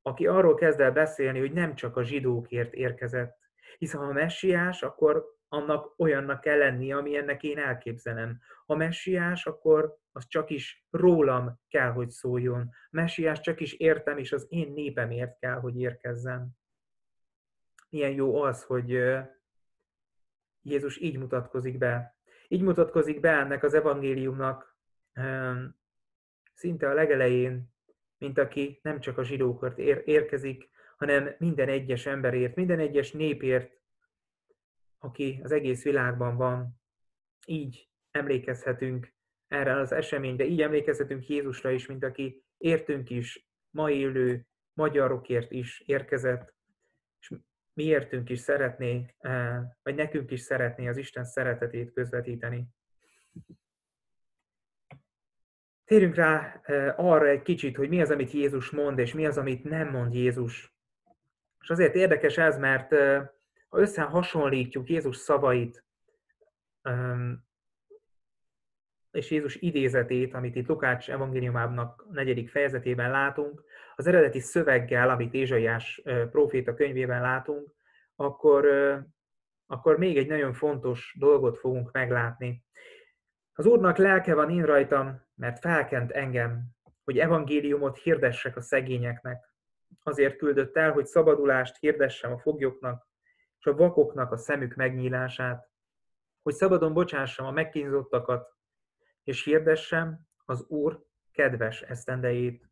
aki 0.01 0.27
arról 0.27 0.55
kezd 0.55 0.79
el 0.79 0.91
beszélni, 0.91 1.39
hogy 1.39 1.51
nem 1.51 1.75
csak 1.75 1.97
a 1.97 2.03
zsidókért 2.03 2.73
érkezett. 2.73 3.37
Hiszen 3.77 4.01
ha 4.01 4.07
a 4.07 4.13
messiás, 4.13 4.83
akkor 4.83 5.25
annak 5.47 5.99
olyannak 5.99 6.41
kell 6.41 6.57
lennie, 6.57 6.95
ami 6.95 7.17
ennek 7.17 7.43
én 7.43 7.57
elképzelem. 7.57 8.39
A 8.65 8.75
messiás, 8.75 9.45
akkor 9.45 9.97
az 10.11 10.27
csak 10.27 10.49
is 10.49 10.85
rólam 10.89 11.59
kell, 11.67 11.91
hogy 11.91 12.09
szóljon. 12.09 12.69
Messiás 12.89 13.39
csak 13.39 13.59
is 13.59 13.73
értem, 13.73 14.17
és 14.17 14.31
az 14.31 14.45
én 14.49 14.71
népemért 14.71 15.39
kell, 15.39 15.59
hogy 15.59 15.79
érkezzen 15.79 16.57
milyen 17.89 18.11
jó 18.11 18.41
az, 18.41 18.63
hogy 18.63 19.01
Jézus 20.61 20.97
így 20.97 21.17
mutatkozik 21.17 21.77
be. 21.77 22.17
Így 22.47 22.61
mutatkozik 22.61 23.19
be 23.19 23.29
ennek 23.29 23.63
az 23.63 23.73
evangéliumnak 23.73 24.77
szinte 26.53 26.89
a 26.89 26.93
legelején, 26.93 27.73
mint 28.17 28.37
aki 28.37 28.79
nem 28.83 28.99
csak 28.99 29.17
a 29.17 29.23
zsidókört 29.23 29.77
érkezik, 30.05 30.69
hanem 30.97 31.35
minden 31.37 31.69
egyes 31.69 32.05
emberért, 32.05 32.55
minden 32.55 32.79
egyes 32.79 33.11
népért, 33.11 33.79
aki 34.97 35.39
az 35.43 35.51
egész 35.51 35.83
világban 35.83 36.37
van. 36.37 36.81
Így 37.45 37.89
emlékezhetünk 38.11 39.13
erre 39.47 39.75
az 39.75 39.91
eseményre, 39.91 40.45
így 40.45 40.61
emlékezhetünk 40.61 41.27
Jézusra 41.27 41.71
is, 41.71 41.85
mint 41.85 42.03
aki 42.03 42.43
értünk 42.57 43.09
is, 43.09 43.49
ma 43.69 43.91
élő 43.91 44.47
magyarokért 44.73 45.51
is 45.51 45.79
érkezett, 45.85 46.55
és 47.19 47.33
miértünk 47.77 48.29
is 48.29 48.39
szeretné, 48.39 49.13
eh, 49.19 49.61
vagy 49.83 49.95
nekünk 49.95 50.31
is 50.31 50.41
szeretné 50.41 50.87
az 50.87 50.97
Isten 50.97 51.25
szeretetét 51.25 51.93
közvetíteni. 51.93 52.67
Térjünk 55.85 56.15
rá 56.15 56.61
eh, 56.63 56.99
arra 56.99 57.27
egy 57.27 57.41
kicsit, 57.41 57.75
hogy 57.75 57.89
mi 57.89 58.01
az, 58.01 58.11
amit 58.11 58.31
Jézus 58.31 58.69
mond, 58.69 58.99
és 58.99 59.13
mi 59.13 59.25
az, 59.25 59.37
amit 59.37 59.63
nem 59.63 59.89
mond 59.89 60.13
Jézus. 60.13 60.75
És 61.59 61.69
azért 61.69 61.95
érdekes 61.95 62.37
ez, 62.37 62.57
mert 62.57 62.93
eh, 62.93 63.27
ha 63.67 63.79
összehasonlítjuk 63.79 64.89
Jézus 64.89 65.17
szavait 65.17 65.85
és 69.11 69.31
Jézus 69.31 69.55
idézetét, 69.55 70.33
amit 70.33 70.55
itt 70.55 70.67
Lukács 70.67 71.09
evangéliumának 71.09 72.05
negyedik 72.11 72.49
fejezetében 72.49 73.11
látunk, 73.11 73.63
az 73.99 74.07
eredeti 74.07 74.39
szöveggel, 74.39 75.09
amit 75.09 75.33
Ézsaiás 75.33 76.01
próféta 76.31 76.73
könyvében 76.73 77.21
látunk, 77.21 77.73
akkor, 78.15 78.67
akkor 79.65 79.97
még 79.97 80.17
egy 80.17 80.27
nagyon 80.27 80.53
fontos 80.53 81.15
dolgot 81.19 81.57
fogunk 81.57 81.91
meglátni. 81.91 82.65
Az 83.53 83.65
Úrnak 83.65 83.97
lelke 83.97 84.33
van 84.33 84.49
én 84.49 84.65
rajtam, 84.65 85.21
mert 85.35 85.59
felkent 85.59 86.11
engem, 86.11 86.63
hogy 87.03 87.19
evangéliumot 87.19 87.97
hirdessek 87.97 88.55
a 88.55 88.61
szegényeknek. 88.61 89.53
Azért 90.03 90.37
küldött 90.37 90.77
el, 90.77 90.91
hogy 90.91 91.05
szabadulást 91.05 91.77
hirdessem 91.79 92.31
a 92.31 92.39
foglyoknak, 92.39 93.07
és 93.59 93.65
a 93.65 93.75
vakoknak 93.75 94.31
a 94.31 94.37
szemük 94.37 94.75
megnyílását, 94.75 95.69
hogy 96.41 96.53
szabadon 96.53 96.93
bocsássam 96.93 97.45
a 97.45 97.51
megkínzottakat, 97.51 98.55
és 99.23 99.43
hirdessem 99.43 100.19
az 100.45 100.65
Úr 100.67 101.05
kedves 101.31 101.81
esztendejét. 101.81 102.66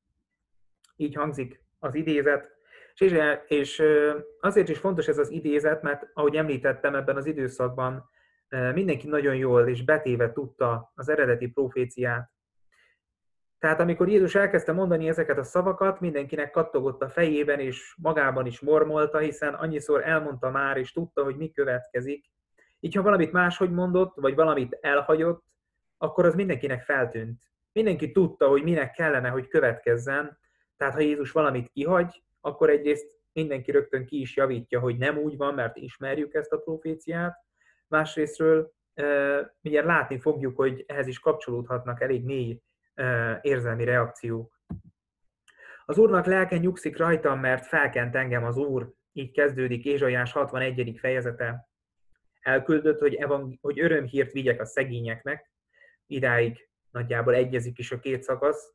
Így 0.95 1.15
hangzik 1.15 1.63
az 1.79 1.95
idézet, 1.95 2.53
és, 2.95 3.17
és 3.47 3.83
azért 4.39 4.69
is 4.69 4.77
fontos 4.77 5.07
ez 5.07 5.17
az 5.17 5.29
idézet, 5.29 5.81
mert 5.81 6.07
ahogy 6.13 6.35
említettem 6.35 6.95
ebben 6.95 7.15
az 7.15 7.25
időszakban, 7.25 8.09
mindenki 8.73 9.07
nagyon 9.07 9.35
jól 9.35 9.67
és 9.67 9.83
betéve 9.83 10.31
tudta 10.31 10.91
az 10.95 11.09
eredeti 11.09 11.47
proféciát. 11.47 12.33
Tehát 13.59 13.79
amikor 13.79 14.09
Jézus 14.09 14.35
elkezdte 14.35 14.71
mondani 14.71 15.07
ezeket 15.07 15.37
a 15.37 15.43
szavakat, 15.43 15.99
mindenkinek 15.99 16.51
kattogott 16.51 17.01
a 17.01 17.09
fejében, 17.09 17.59
és 17.59 17.95
magában 18.01 18.45
is 18.45 18.59
mormolta, 18.59 19.17
hiszen 19.17 19.53
annyiszor 19.53 20.07
elmondta 20.07 20.49
már, 20.49 20.77
és 20.77 20.91
tudta, 20.91 21.23
hogy 21.23 21.35
mi 21.35 21.51
következik. 21.51 22.25
Így 22.79 22.95
ha 22.95 23.01
valamit 23.01 23.31
máshogy 23.31 23.71
mondott, 23.71 24.15
vagy 24.15 24.35
valamit 24.35 24.77
elhagyott, 24.81 25.43
akkor 25.97 26.25
az 26.25 26.35
mindenkinek 26.35 26.83
feltűnt. 26.83 27.41
Mindenki 27.71 28.11
tudta, 28.11 28.47
hogy 28.47 28.63
minek 28.63 28.91
kellene, 28.91 29.29
hogy 29.29 29.47
következzen. 29.47 30.39
Tehát 30.77 30.93
ha 30.93 30.99
Jézus 30.99 31.31
valamit 31.31 31.69
kihagy, 31.69 32.23
akkor 32.41 32.69
egyrészt 32.69 33.15
mindenki 33.33 33.71
rögtön 33.71 34.05
ki 34.05 34.19
is 34.19 34.35
javítja, 34.35 34.79
hogy 34.79 34.97
nem 34.97 35.17
úgy 35.17 35.37
van, 35.37 35.53
mert 35.53 35.77
ismerjük 35.77 36.33
ezt 36.33 36.51
a 36.51 36.57
proféciát. 36.57 37.37
Másrésztről 37.87 38.73
mindjárt 39.61 39.87
látni 39.87 40.19
fogjuk, 40.19 40.55
hogy 40.55 40.83
ehhez 40.87 41.07
is 41.07 41.19
kapcsolódhatnak 41.19 42.01
elég 42.01 42.23
mély 42.23 42.61
érzelmi 43.41 43.83
reakciók. 43.83 44.59
Az 45.85 45.97
Úrnak 45.97 46.25
lelke 46.25 46.57
nyugszik 46.57 46.97
rajtam, 46.97 47.39
mert 47.39 47.65
felkent 47.65 48.15
engem 48.15 48.43
az 48.43 48.57
Úr, 48.57 48.93
így 49.11 49.31
kezdődik 49.31 49.85
Ézsajás 49.85 50.31
61. 50.31 50.97
fejezete. 50.99 51.69
Elküldött, 52.41 52.99
hogy, 52.99 53.15
evang- 53.15 53.57
hogy 53.61 53.79
örömhírt 53.79 54.31
vigyek 54.31 54.61
a 54.61 54.65
szegényeknek, 54.65 55.51
idáig 56.05 56.69
nagyjából 56.91 57.33
egyezik 57.33 57.77
is 57.77 57.91
a 57.91 57.99
két 57.99 58.23
szakasz. 58.23 58.73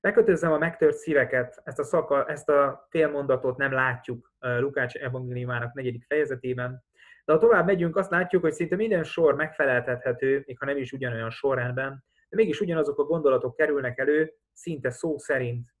Bekötözzem 0.00 0.52
a 0.52 0.58
megtört 0.58 0.96
szíveket, 0.96 1.60
ezt 1.64 1.78
a, 1.78 1.84
szaka, 1.84 2.26
ezt 2.26 2.48
a 2.48 2.86
félmondatot 2.90 3.56
nem 3.56 3.72
látjuk 3.72 4.32
Lukács 4.38 4.94
evangéliumának 4.94 5.74
negyedik 5.74 6.04
fejezetében, 6.04 6.84
de 7.24 7.32
ha 7.32 7.38
tovább 7.38 7.66
megyünk, 7.66 7.96
azt 7.96 8.10
látjuk, 8.10 8.42
hogy 8.42 8.52
szinte 8.52 8.76
minden 8.76 9.04
sor 9.04 9.34
megfeleltethető, 9.34 10.42
még 10.46 10.58
ha 10.58 10.66
nem 10.66 10.76
is 10.76 10.92
ugyanolyan 10.92 11.30
sorrendben, 11.30 12.04
de 12.28 12.36
mégis 12.36 12.60
ugyanazok 12.60 12.98
a 12.98 13.04
gondolatok 13.04 13.56
kerülnek 13.56 13.98
elő, 13.98 14.34
szinte 14.52 14.90
szó 14.90 15.18
szerint. 15.18 15.74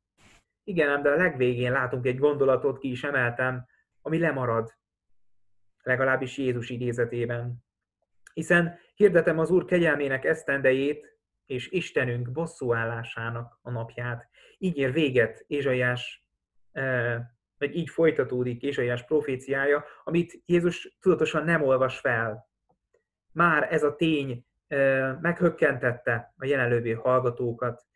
Igen, 0.64 1.02
de 1.02 1.10
a 1.10 1.16
legvégén 1.16 1.72
látunk 1.72 2.06
egy 2.06 2.18
gondolatot, 2.18 2.78
ki 2.78 2.90
is 2.90 3.04
emeltem, 3.04 3.66
ami 4.02 4.18
lemarad, 4.18 4.72
legalábbis 5.82 6.38
Jézus 6.38 6.70
idézetében. 6.70 7.64
Hiszen 8.32 8.78
hirdetem 8.94 9.38
az 9.38 9.50
Úr 9.50 9.64
kegyelmének 9.64 10.24
esztendejét, 10.24 11.17
és 11.48 11.70
Istenünk 11.70 12.32
bosszúállásának 12.32 13.58
a 13.62 13.70
napját. 13.70 14.28
Így 14.58 14.76
ér 14.76 14.92
véget 14.92 15.44
Ézsaiás, 15.46 16.26
vagy 17.58 17.76
így 17.76 17.88
folytatódik 17.88 18.62
Ézsaiás 18.62 19.04
proféciája, 19.04 19.84
amit 20.04 20.42
Jézus 20.46 20.96
tudatosan 21.00 21.44
nem 21.44 21.62
olvas 21.62 21.98
fel. 21.98 22.48
Már 23.32 23.72
ez 23.72 23.82
a 23.82 23.96
tény 23.96 24.44
meghökkentette 25.20 26.34
a 26.36 26.46
jelenlővé 26.46 26.92
hallgatókat. 26.92 27.86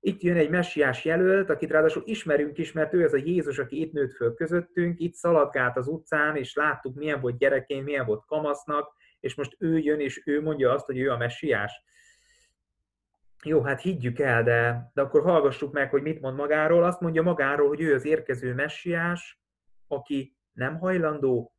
Itt 0.00 0.22
jön 0.22 0.36
egy 0.36 0.50
messiás 0.50 1.04
jelölt, 1.04 1.50
akit 1.50 1.70
ráadásul 1.70 2.02
ismerünk 2.06 2.58
is, 2.58 2.72
mert 2.72 2.94
ő 2.94 3.02
ez 3.02 3.12
a 3.12 3.22
Jézus, 3.24 3.58
aki 3.58 3.80
itt 3.80 3.92
nőtt 3.92 4.12
föl 4.12 4.34
közöttünk, 4.34 5.00
itt 5.00 5.14
szaladgált 5.14 5.76
az 5.76 5.88
utcán, 5.88 6.36
és 6.36 6.54
láttuk, 6.54 6.94
milyen 6.94 7.20
volt 7.20 7.38
gyerekként, 7.38 7.84
milyen 7.84 8.06
volt 8.06 8.24
kamasznak, 8.26 8.92
és 9.20 9.34
most 9.34 9.56
ő 9.58 9.78
jön, 9.78 10.00
és 10.00 10.22
ő 10.26 10.42
mondja 10.42 10.72
azt, 10.72 10.86
hogy 10.86 10.98
ő 10.98 11.10
a 11.10 11.16
messiás. 11.16 11.82
Jó, 13.44 13.62
hát 13.62 13.80
higgyük 13.80 14.18
el, 14.18 14.42
de, 14.42 14.90
de 14.94 15.02
akkor 15.02 15.22
hallgassuk 15.22 15.72
meg, 15.72 15.90
hogy 15.90 16.02
mit 16.02 16.20
mond 16.20 16.36
magáról. 16.36 16.84
Azt 16.84 17.00
mondja 17.00 17.22
magáról, 17.22 17.68
hogy 17.68 17.80
ő 17.80 17.94
az 17.94 18.04
érkező 18.04 18.54
messiás, 18.54 19.40
aki 19.86 20.36
nem 20.52 20.78
hajlandó 20.78 21.54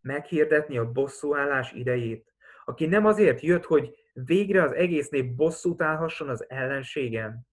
meghirdetni 0.00 0.78
a 0.78 0.92
bosszúállás 0.92 1.72
idejét. 1.72 2.34
Aki 2.64 2.86
nem 2.86 3.06
azért 3.06 3.40
jött, 3.40 3.64
hogy 3.64 3.94
végre 4.12 4.62
az 4.62 4.72
egész 4.72 5.08
nép 5.08 5.34
bosszút 5.34 5.82
állhasson 5.82 6.28
az 6.28 6.50
ellenségen. 6.50 7.46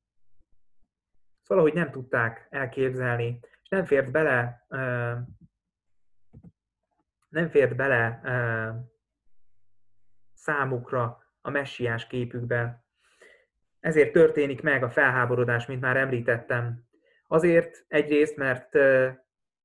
Szóval, 1.42 1.64
hogy 1.64 1.74
nem 1.74 1.92
tudták 1.92 2.48
elképzelni, 2.50 3.40
és 3.62 3.70
nem 3.70 3.86
fért 3.86 4.12
bele, 4.12 4.66
nem 7.30 7.50
fért 7.50 7.76
bele 7.76 8.22
számukra 10.34 11.24
a 11.42 11.50
messiás 11.50 12.08
képükbe. 12.08 12.83
Ezért 13.84 14.12
történik 14.12 14.62
meg 14.62 14.84
a 14.84 14.90
felháborodás, 14.90 15.66
mint 15.66 15.82
már 15.82 15.98
említettem. 15.98 16.84
Azért 17.28 17.86
egyrészt, 17.88 18.36
mert, 18.36 18.74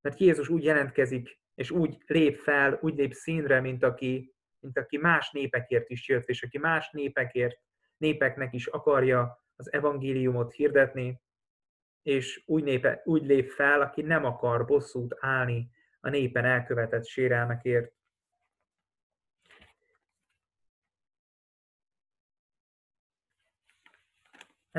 mert 0.00 0.18
Jézus 0.18 0.48
úgy 0.48 0.64
jelentkezik, 0.64 1.40
és 1.54 1.70
úgy 1.70 1.96
lép 2.06 2.38
fel, 2.38 2.78
úgy 2.82 2.96
lép 2.96 3.12
színre, 3.12 3.60
mint 3.60 3.82
aki, 3.82 4.34
mint 4.60 4.78
aki 4.78 4.96
más 4.96 5.30
népekért 5.30 5.88
is 5.88 6.08
jött, 6.08 6.28
és 6.28 6.42
aki 6.42 6.58
más 6.58 6.90
népekért, 6.90 7.56
népeknek 7.96 8.54
is 8.54 8.66
akarja 8.66 9.44
az 9.56 9.72
evangéliumot 9.72 10.52
hirdetni, 10.52 11.20
és 12.02 12.42
úgy, 12.46 12.62
népe, 12.62 13.02
úgy 13.04 13.26
lép 13.26 13.50
fel, 13.50 13.80
aki 13.80 14.02
nem 14.02 14.24
akar 14.24 14.64
bosszút 14.64 15.16
állni 15.20 15.70
a 16.00 16.08
népen 16.08 16.44
elkövetett 16.44 17.06
sérelmekért. 17.06 17.92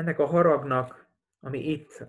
Ennek 0.00 0.18
a 0.18 0.26
haragnak, 0.26 1.08
ami 1.40 1.70
itt 1.70 2.06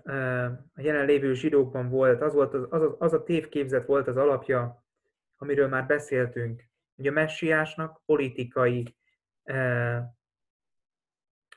a 0.74 0.80
jelenlévő 0.80 1.34
zsidókban 1.34 1.88
volt, 1.88 2.20
az, 2.22 2.32
volt 2.34 2.54
az, 2.54 2.66
az, 2.70 2.94
az 2.98 3.12
a 3.12 3.22
tévképzet 3.22 3.86
volt 3.86 4.06
az 4.06 4.16
alapja, 4.16 4.84
amiről 5.36 5.68
már 5.68 5.86
beszéltünk, 5.86 6.62
hogy 6.96 7.06
a 7.06 7.12
messiásnak 7.12 8.00
politikai, 8.06 8.96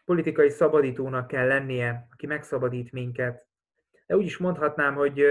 politikai 0.05 0.49
szabadítónak 0.49 1.27
kell 1.27 1.47
lennie, 1.47 2.07
aki 2.11 2.25
megszabadít 2.25 2.91
minket. 2.91 3.47
De 4.05 4.15
úgy 4.15 4.25
is 4.25 4.37
mondhatnám, 4.37 4.95
hogy 4.95 5.23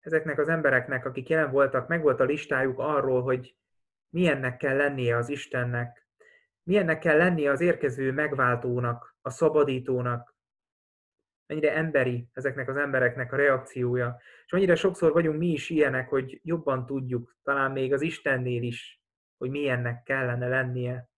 ezeknek 0.00 0.38
az 0.38 0.48
embereknek, 0.48 1.04
akik 1.04 1.28
jelen 1.28 1.50
voltak, 1.50 1.88
megvolt 1.88 2.20
a 2.20 2.24
listájuk 2.24 2.78
arról, 2.78 3.22
hogy 3.22 3.56
milyennek 4.08 4.56
kell 4.56 4.76
lennie 4.76 5.16
az 5.16 5.28
Istennek, 5.28 6.07
milyennek 6.68 6.98
kell 6.98 7.16
lennie 7.16 7.50
az 7.50 7.60
érkező 7.60 8.12
megváltónak, 8.12 9.16
a 9.20 9.30
szabadítónak, 9.30 10.36
mennyire 11.46 11.74
emberi 11.74 12.28
ezeknek 12.32 12.68
az 12.68 12.76
embereknek 12.76 13.32
a 13.32 13.36
reakciója, 13.36 14.20
és 14.44 14.52
mennyire 14.52 14.74
sokszor 14.74 15.12
vagyunk 15.12 15.38
mi 15.38 15.46
is 15.46 15.70
ilyenek, 15.70 16.08
hogy 16.08 16.40
jobban 16.42 16.86
tudjuk, 16.86 17.36
talán 17.42 17.70
még 17.70 17.92
az 17.92 18.02
Istennél 18.02 18.62
is, 18.62 19.02
hogy 19.38 19.50
milyennek 19.50 20.02
kellene 20.02 20.48
lennie. 20.48 21.08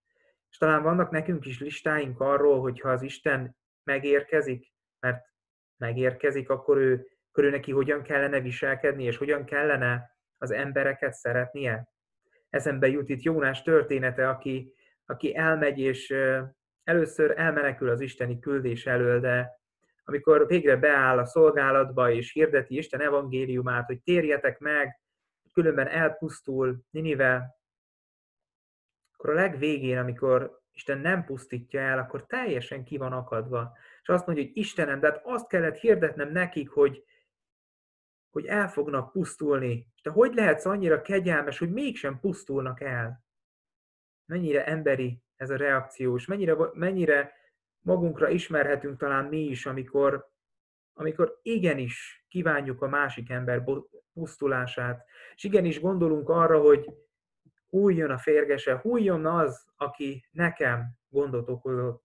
És 0.49 0.57
talán 0.57 0.83
vannak 0.83 1.09
nekünk 1.09 1.45
is 1.45 1.59
listáink 1.59 2.19
arról, 2.19 2.61
hogy 2.61 2.79
ha 2.79 2.89
az 2.89 3.01
Isten 3.01 3.57
megérkezik, 3.83 4.73
mert 4.99 5.25
megérkezik, 5.77 6.49
akkor 6.49 6.77
ő, 6.77 7.07
akkor 7.31 7.51
neki 7.51 7.71
hogyan 7.71 8.03
kellene 8.03 8.39
viselkedni, 8.39 9.03
és 9.03 9.17
hogyan 9.17 9.45
kellene 9.45 10.17
az 10.37 10.51
embereket 10.51 11.13
szeretnie. 11.13 11.89
Eszembe 12.49 12.87
jut 12.87 13.09
itt 13.09 13.21
Jónás 13.21 13.61
története, 13.61 14.29
aki, 14.29 14.75
aki 15.11 15.35
elmegy, 15.35 15.79
és 15.79 16.15
először 16.83 17.33
elmenekül 17.37 17.89
az 17.89 18.01
isteni 18.01 18.39
küldés 18.39 18.85
elől, 18.85 19.19
de 19.19 19.59
amikor 20.03 20.47
végre 20.47 20.75
beáll 20.75 21.17
a 21.17 21.25
szolgálatba, 21.25 22.11
és 22.11 22.31
hirdeti 22.31 22.77
Isten 22.77 23.01
evangéliumát, 23.01 23.85
hogy 23.85 24.01
térjetek 24.01 24.59
meg, 24.59 24.99
különben 25.53 25.87
elpusztul 25.87 26.83
Ninive, 26.89 27.59
akkor 29.13 29.29
a 29.29 29.33
legvégén, 29.33 29.97
amikor 29.97 30.59
Isten 30.71 30.97
nem 30.97 31.25
pusztítja 31.25 31.79
el, 31.79 31.99
akkor 31.99 32.25
teljesen 32.25 32.83
ki 32.83 32.97
van 32.97 33.13
akadva. 33.13 33.77
És 34.01 34.09
azt 34.09 34.25
mondja, 34.25 34.45
hogy 34.45 34.57
Istenem, 34.57 34.99
de 34.99 35.07
hát 35.07 35.21
azt 35.23 35.47
kellett 35.47 35.77
hirdetnem 35.77 36.31
nekik, 36.31 36.69
hogy, 36.69 37.03
hogy 38.29 38.45
el 38.45 38.69
fognak 38.69 39.11
pusztulni. 39.11 39.87
És 39.95 40.11
hogy 40.13 40.33
lehetsz 40.33 40.65
annyira 40.65 41.01
kegyelmes, 41.01 41.57
hogy 41.57 41.71
mégsem 41.71 42.19
pusztulnak 42.19 42.81
el? 42.81 43.23
Mennyire 44.31 44.65
emberi 44.65 45.21
ez 45.35 45.49
a 45.49 45.55
reakció, 45.55 46.15
és 46.15 46.25
mennyire, 46.25 46.55
mennyire 46.73 47.33
magunkra 47.79 48.29
ismerhetünk 48.29 48.97
talán 48.97 49.25
mi 49.25 49.39
is, 49.39 49.65
amikor, 49.65 50.31
amikor 50.93 51.39
igenis 51.41 52.25
kívánjuk 52.29 52.81
a 52.81 52.87
másik 52.87 53.29
ember 53.29 53.63
pusztulását, 54.13 55.05
és 55.35 55.43
igenis 55.43 55.79
gondolunk 55.79 56.29
arra, 56.29 56.59
hogy 56.59 56.89
hújjon 57.69 58.09
a 58.09 58.17
férgese, 58.17 58.77
hújjon 58.77 59.25
az, 59.25 59.65
aki 59.75 60.27
nekem 60.31 60.97
gondot 61.09 61.49
okozott. 61.49 62.03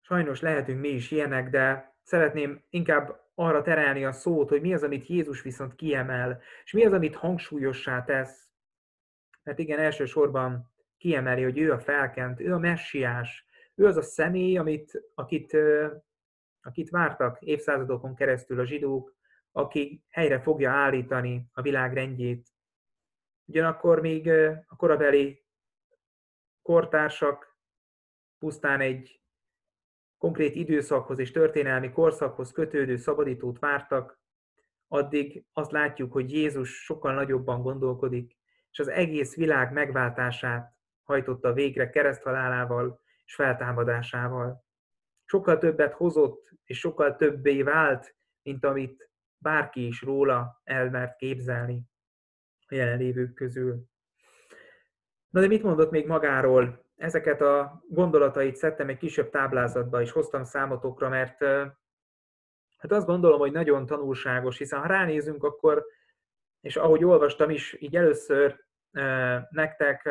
Sajnos 0.00 0.40
lehetünk 0.40 0.80
mi 0.80 0.88
is 0.88 1.10
ilyenek, 1.10 1.50
de 1.50 1.94
szeretném 2.02 2.64
inkább 2.70 3.27
arra 3.38 3.62
terelni 3.62 4.04
a 4.04 4.12
szót, 4.12 4.48
hogy 4.48 4.60
mi 4.60 4.74
az, 4.74 4.82
amit 4.82 5.06
Jézus 5.06 5.42
viszont 5.42 5.74
kiemel, 5.74 6.40
és 6.64 6.72
mi 6.72 6.84
az, 6.84 6.92
amit 6.92 7.14
hangsúlyossá 7.14 8.04
tesz. 8.04 8.50
Mert 9.42 9.58
igen, 9.58 9.78
elsősorban 9.78 10.72
kiemeli, 10.96 11.42
hogy 11.42 11.58
ő 11.58 11.72
a 11.72 11.78
felkent, 11.78 12.40
ő 12.40 12.52
a 12.52 12.58
messiás, 12.58 13.46
ő 13.74 13.86
az 13.86 13.96
a 13.96 14.02
személy, 14.02 14.58
amit, 14.58 15.10
akit, 15.14 15.56
akit 16.60 16.90
vártak 16.90 17.40
évszázadokon 17.40 18.14
keresztül 18.14 18.60
a 18.60 18.64
zsidók, 18.64 19.16
aki 19.52 20.04
helyre 20.08 20.40
fogja 20.40 20.70
állítani 20.70 21.48
a 21.52 21.62
világ 21.62 21.92
rendjét. 21.92 22.48
Ugyanakkor 23.44 24.00
még 24.00 24.28
a 24.66 24.76
korabeli 24.76 25.44
kortársak 26.62 27.58
pusztán 28.38 28.80
egy 28.80 29.20
konkrét 30.18 30.54
időszakhoz 30.54 31.18
és 31.18 31.30
történelmi 31.30 31.90
korszakhoz 31.90 32.52
kötődő 32.52 32.96
szabadítót 32.96 33.58
vártak, 33.58 34.20
addig 34.88 35.44
azt 35.52 35.70
látjuk, 35.70 36.12
hogy 36.12 36.32
Jézus 36.32 36.84
sokkal 36.84 37.14
nagyobban 37.14 37.62
gondolkodik, 37.62 38.36
és 38.70 38.78
az 38.78 38.88
egész 38.88 39.36
világ 39.36 39.72
megváltását 39.72 40.76
hajtotta 41.02 41.52
végre 41.52 41.90
kereszthalálával 41.90 43.00
és 43.24 43.34
feltámadásával. 43.34 44.64
Sokkal 45.24 45.58
többet 45.58 45.92
hozott, 45.92 46.50
és 46.64 46.78
sokkal 46.78 47.16
többé 47.16 47.62
vált, 47.62 48.16
mint 48.42 48.64
amit 48.64 49.10
bárki 49.38 49.86
is 49.86 50.02
róla 50.02 50.60
elmert 50.64 51.16
képzelni 51.16 51.82
a 52.66 52.74
jelenlévők 52.74 53.34
közül. 53.34 53.88
Na 55.28 55.40
de 55.40 55.46
mit 55.46 55.62
mondott 55.62 55.90
még 55.90 56.06
magáról? 56.06 56.87
Ezeket 56.98 57.40
a 57.40 57.82
gondolatait 57.88 58.56
szedtem 58.56 58.88
egy 58.88 58.96
kisebb 58.96 59.30
táblázatba, 59.30 60.00
és 60.00 60.10
hoztam 60.10 60.44
számotokra, 60.44 61.08
mert 61.08 61.44
hát 62.76 62.92
azt 62.92 63.06
gondolom, 63.06 63.38
hogy 63.38 63.52
nagyon 63.52 63.86
tanulságos, 63.86 64.58
hiszen 64.58 64.80
ha 64.80 64.86
ránézünk, 64.86 65.44
akkor, 65.44 65.86
és 66.60 66.76
ahogy 66.76 67.04
olvastam 67.04 67.50
is, 67.50 67.76
így 67.80 67.96
először 67.96 68.64
nektek 69.50 70.08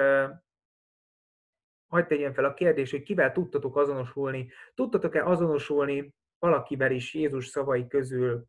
hagyd 1.88 2.08
tegyen 2.08 2.34
fel 2.34 2.46
a 2.46 2.54
kérdés, 2.54 2.92
hogy 2.92 3.04
kivel 3.04 3.32
tudtatok 3.32 3.78
azonosulni. 3.78 4.52
Tudtatok-e 4.76 5.26
azonosulni 5.26 6.16
valakivel 6.40 6.92
is 6.92 7.14
Jézus 7.14 7.48
szavai 7.48 7.88
közül? 7.88 8.46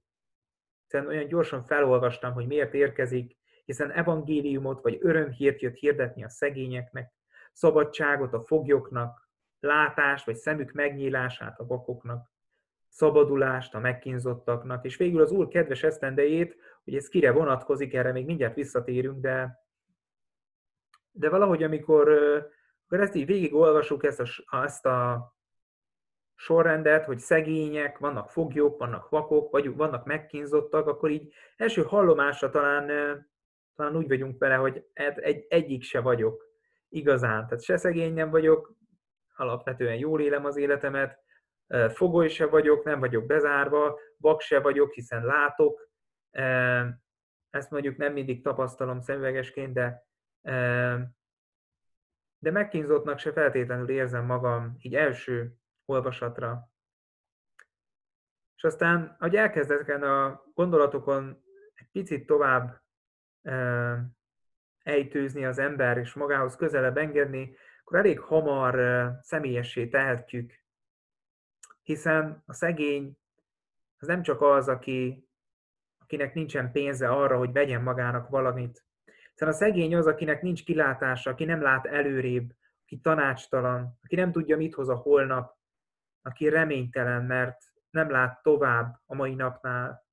Hiszen 0.83 1.07
olyan 1.07 1.27
gyorsan 1.27 1.63
felolvastam, 1.63 2.33
hogy 2.33 2.47
miért 2.47 2.75
érkezik, 2.75 3.37
hiszen 3.65 3.91
evangéliumot 3.91 4.83
vagy 4.83 4.99
örömhírt 5.01 5.61
jött 5.61 5.75
hirdetni 5.75 6.25
a 6.25 6.29
szegényeknek, 6.29 7.13
szabadságot 7.59 8.33
a 8.33 8.41
foglyoknak, 8.41 9.29
látást 9.61 10.27
vagy 10.27 10.37
szemük 10.37 10.73
megnyílását 10.73 11.59
a 11.59 11.67
vakoknak, 11.67 12.33
szabadulást 12.89 13.75
a 13.75 13.79
megkínzottaknak, 13.79 14.85
és 14.85 14.97
végül 14.97 15.21
az 15.21 15.31
Úr 15.31 15.49
kedves 15.49 15.83
esztendejét, 15.83 16.57
hogy 16.85 16.95
ez 16.95 17.09
kire 17.09 17.31
vonatkozik, 17.33 17.95
erre 17.95 18.13
még 18.13 18.25
mindjárt 18.25 18.55
visszatérünk, 18.55 19.21
de, 19.21 19.65
de 21.11 21.29
valahogy 21.29 21.63
amikor 21.63 22.09
akkor 22.85 23.01
ezt 23.01 23.15
így 23.15 23.27
végigolvasuk, 23.27 24.05
ezt 24.05 24.21
a, 24.21 24.27
ezt 24.65 24.87
a 24.87 25.33
sorrendet, 26.35 27.05
hogy 27.05 27.19
szegények, 27.19 27.99
vannak 27.99 28.31
foglyok, 28.31 28.79
vannak 28.79 29.09
vakok, 29.09 29.51
vagy 29.51 29.77
vannak 29.77 30.05
megkínzottak, 30.05 30.87
akkor 30.87 31.11
így 31.11 31.33
első 31.57 31.83
hallomásra 31.83 32.51
talán, 32.51 32.87
talán 33.75 33.97
úgy 33.97 34.09
vagyunk 34.09 34.39
vele, 34.39 34.55
hogy 34.55 34.85
egy, 34.93 35.47
egyik 35.49 35.83
se 35.83 36.01
vagyok 36.01 36.48
igazán. 36.89 37.47
Tehát 37.47 37.63
se 37.63 37.77
szegény 37.77 38.15
nem 38.15 38.31
vagyok, 38.31 38.77
alapvetően 39.37 39.97
jól 39.97 40.21
élem 40.21 40.45
az 40.45 40.57
életemet, 40.57 41.23
fogoly 41.89 42.29
se 42.29 42.47
vagyok, 42.47 42.85
nem 42.85 43.01
vagyok 43.01 43.27
bezárva, 43.27 43.99
vak 44.17 44.41
se 44.41 44.61
vagyok, 44.61 44.93
hiszen 44.93 45.25
látok. 45.25 45.91
Ezt 47.51 47.71
mondjuk 47.71 47.97
nem 47.97 48.13
mindig 48.13 48.43
tapasztalom 48.43 49.01
szemüvegesként, 49.01 49.73
de 49.73 50.07
de 52.39 52.51
megkínzottnak 52.51 53.19
se 53.19 53.33
feltétlenül 53.33 53.89
érzem 53.91 54.25
magam 54.25 54.77
így 54.79 54.95
első 54.95 55.57
olvasatra. 55.85 56.71
És 58.57 58.65
aztán, 58.65 59.17
hogy 59.19 59.37
elkezdek 59.37 60.03
a 60.03 60.45
gondolatokon 60.55 61.43
egy 61.75 61.89
picit 61.93 62.27
tovább 62.27 62.83
ejtőzni 64.83 65.45
az 65.45 65.59
ember, 65.59 65.99
és 65.99 66.15
magához 66.15 66.57
közelebb 66.57 66.97
engedni, 66.97 67.57
akkor 67.81 67.99
elég 67.99 68.19
hamar 68.19 69.11
személyessé 69.23 69.87
tehetjük. 69.87 70.53
Hiszen 71.83 72.43
a 72.47 72.53
szegény 72.53 73.19
az 73.99 74.07
nem 74.07 74.23
csak 74.23 74.41
az, 74.41 74.69
aki, 74.69 75.29
akinek 75.99 76.35
nincsen 76.35 76.73
pénze 76.73 77.09
arra, 77.09 77.39
hogy 77.39 77.53
vegyen 77.53 77.83
magának 77.83 78.29
valamit, 78.29 78.87
Szóval 79.39 79.55
a 79.55 79.59
szegény 79.59 79.95
az, 79.95 80.07
akinek 80.07 80.43
nincs 80.43 80.65
kilátása, 80.65 81.31
aki 81.31 81.45
nem 81.45 81.63
lát 81.63 81.87
előrébb, 81.87 82.53
aki 82.83 82.99
tanácstalan, 83.01 83.99
aki 84.03 84.15
nem 84.15 84.33
tudja, 84.33 84.57
mit 84.57 84.75
hoz 84.75 84.89
a 84.89 84.95
holnap, 84.95 85.57
aki 86.23 86.49
reménytelen, 86.49 87.25
mert 87.25 87.63
nem 87.91 88.11
lát 88.11 88.43
tovább 88.43 89.01
a 89.07 89.15
mai 89.15 89.35
napnál. 89.35 90.07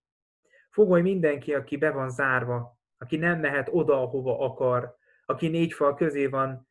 Fogoly 0.70 1.02
mindenki, 1.02 1.54
aki 1.54 1.78
be 1.78 1.92
van 1.92 2.10
zárva, 2.10 2.75
aki 2.98 3.18
nem 3.18 3.40
mehet 3.40 3.70
oda, 3.72 4.02
ahova 4.02 4.40
akar, 4.40 4.96
aki 5.26 5.48
négy 5.48 5.74
fal 5.74 5.96
közé 5.96 6.26
van 6.26 6.70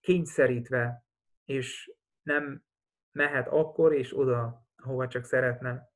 kényszerítve, 0.00 1.04
és 1.44 1.92
nem 2.22 2.64
mehet 3.12 3.48
akkor 3.48 3.92
és 3.92 4.18
oda, 4.18 4.66
ahova 4.76 5.08
csak 5.08 5.24
szeretne. 5.24 5.90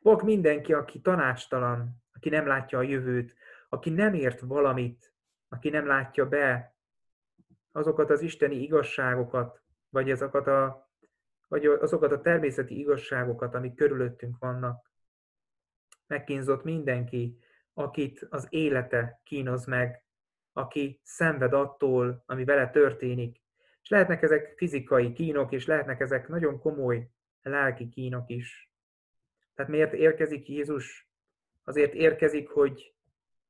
Vak 0.00 0.22
mindenki, 0.22 0.72
aki 0.72 1.00
tanácstalan, 1.00 2.02
aki 2.12 2.28
nem 2.28 2.46
látja 2.46 2.78
a 2.78 2.82
jövőt, 2.82 3.34
aki 3.68 3.90
nem 3.90 4.14
ért 4.14 4.40
valamit, 4.40 5.14
aki 5.48 5.68
nem 5.68 5.86
látja 5.86 6.28
be 6.28 6.76
azokat 7.72 8.10
az 8.10 8.20
isteni 8.20 8.62
igazságokat, 8.62 9.62
vagy 9.88 10.10
azokat 10.10 10.46
a, 10.46 10.90
vagy 11.48 11.66
azokat 11.66 12.12
a 12.12 12.20
természeti 12.20 12.78
igazságokat, 12.78 13.54
amik 13.54 13.74
körülöttünk 13.74 14.38
vannak. 14.38 14.90
Megkínzott 16.06 16.64
mindenki, 16.64 17.38
akit 17.78 18.26
az 18.30 18.46
élete 18.50 19.20
kínoz 19.24 19.66
meg, 19.66 20.04
aki 20.52 21.00
szenved 21.02 21.52
attól, 21.52 22.22
ami 22.26 22.44
vele 22.44 22.70
történik. 22.70 23.42
És 23.82 23.88
lehetnek 23.88 24.22
ezek 24.22 24.54
fizikai 24.56 25.12
kínok, 25.12 25.52
és 25.52 25.66
lehetnek 25.66 26.00
ezek 26.00 26.28
nagyon 26.28 26.58
komoly 26.58 27.10
lelki 27.42 27.88
kínok 27.88 28.30
is. 28.30 28.70
Tehát 29.54 29.70
miért 29.70 29.92
érkezik 29.92 30.48
Jézus? 30.48 31.10
Azért 31.64 31.94
érkezik, 31.94 32.48
hogy 32.48 32.94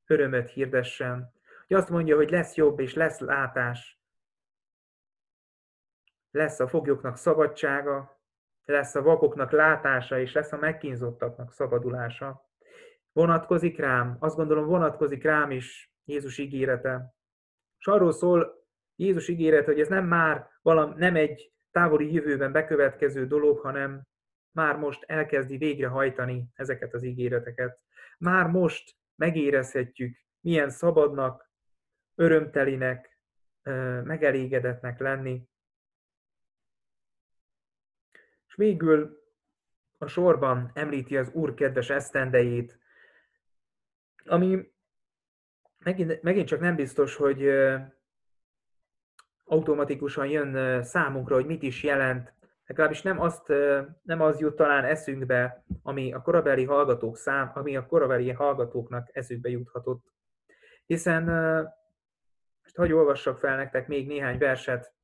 örömöt 0.07 0.51
hirdessen. 0.51 1.33
Hogy 1.67 1.77
azt 1.77 1.89
mondja, 1.89 2.17
hogy 2.17 2.31
lesz 2.31 2.55
jobb 2.55 2.81
és 2.81 2.95
lesz 2.95 3.19
látás. 3.19 4.01
Lesz 6.31 6.61
a 6.61 6.69
foglyoknak 6.69 7.17
szabadsága, 7.17 8.21
lesz 8.65 8.95
a 8.95 9.03
vakoknak 9.03 9.51
látása, 9.51 10.19
és 10.19 10.33
lesz 10.33 10.53
a 10.53 10.57
megkínzottaknak 10.57 11.53
szabadulása. 11.53 12.46
Vonatkozik 13.16 13.79
rám, 13.79 14.16
azt 14.18 14.37
gondolom 14.37 14.66
vonatkozik 14.66 15.22
rám 15.22 15.50
is 15.50 15.92
Jézus 16.05 16.38
ígérete. 16.38 17.14
És 17.79 17.87
arról 17.87 18.12
szól 18.12 18.66
Jézus 18.96 19.29
ígéret, 19.29 19.64
hogy 19.64 19.81
ez 19.81 19.88
nem 19.88 20.07
már 20.07 20.50
valam, 20.62 20.94
nem 20.96 21.16
egy 21.16 21.52
távoli 21.70 22.12
jövőben 22.12 22.52
bekövetkező 22.52 23.26
dolog, 23.26 23.59
hanem 23.59 24.02
már 24.52 24.76
most 24.76 25.02
elkezdi 25.02 25.57
végrehajtani 25.57 26.48
ezeket 26.55 26.94
az 26.94 27.02
ígéreteket. 27.02 27.81
Már 28.18 28.46
most 28.46 28.96
megérezhetjük, 29.14 30.16
milyen 30.40 30.70
szabadnak, 30.70 31.50
örömtelinek, 32.14 33.18
megelégedetnek 34.02 34.98
lenni. 34.98 35.48
És 38.46 38.55
végül 38.55 39.22
a 39.98 40.07
sorban 40.07 40.70
említi 40.74 41.16
az 41.16 41.31
Úr 41.33 41.55
kedves 41.55 41.90
esztendejét, 41.90 42.85
ami 44.27 44.73
megint, 45.79 46.23
megint 46.23 46.47
csak 46.47 46.61
nem 46.61 46.77
biztos, 46.77 47.17
hogy 47.17 47.49
automatikusan 49.45 50.27
jön 50.27 50.83
számunkra, 50.83 51.35
hogy 51.35 51.47
mit 51.47 51.62
is 51.62 51.83
jelent 51.83 52.35
legalábbis 52.67 53.03
nem, 53.03 53.21
azt, 53.21 53.49
nem 54.03 54.21
az 54.21 54.41
jut 54.41 54.57
talán 54.57 54.85
eszünkbe, 54.85 55.65
ami 55.83 56.12
a 56.12 56.23
korabeli 56.23 56.65
hallgatók 56.65 57.17
szám, 57.17 57.51
ami 57.55 57.77
a 57.77 57.87
korabeli 57.87 58.31
hallgatóknak 58.31 59.09
eszükbe 59.12 59.49
juthatott. 59.49 60.12
Hiszen, 60.87 61.25
most 62.62 62.77
hagyj 62.77 62.93
olvassak 62.93 63.39
fel 63.39 63.57
nektek 63.57 63.87
még 63.87 64.07
néhány 64.07 64.39
verset, 64.39 64.95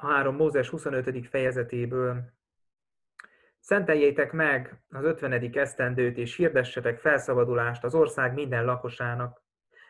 három 0.00 0.36
Mózes 0.36 0.68
25. 0.68 1.26
fejezetéből. 1.28 2.32
Szenteljétek 3.66 4.32
meg 4.32 4.82
az 4.88 5.04
50. 5.04 5.32
esztendőt, 5.52 6.16
és 6.16 6.36
hirdessetek 6.36 6.98
felszabadulást 6.98 7.84
az 7.84 7.94
ország 7.94 8.34
minden 8.34 8.64
lakosának. 8.64 9.42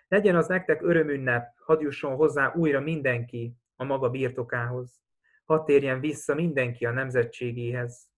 Legyen 0.09 0.37
az 0.37 0.47
nektek 0.47 0.83
örömünnep, 0.83 1.55
hadd 1.57 1.81
jusson 1.81 2.15
hozzá 2.15 2.53
újra 2.55 2.81
mindenki 2.81 3.57
a 3.77 3.85
maga 3.85 4.11
birtokához. 4.11 5.03
Hadd 5.45 5.65
térjen 5.65 6.01
vissza 6.01 6.35
mindenki 6.35 6.87
a 6.87 6.91
nemzetségéhez. 6.91 8.09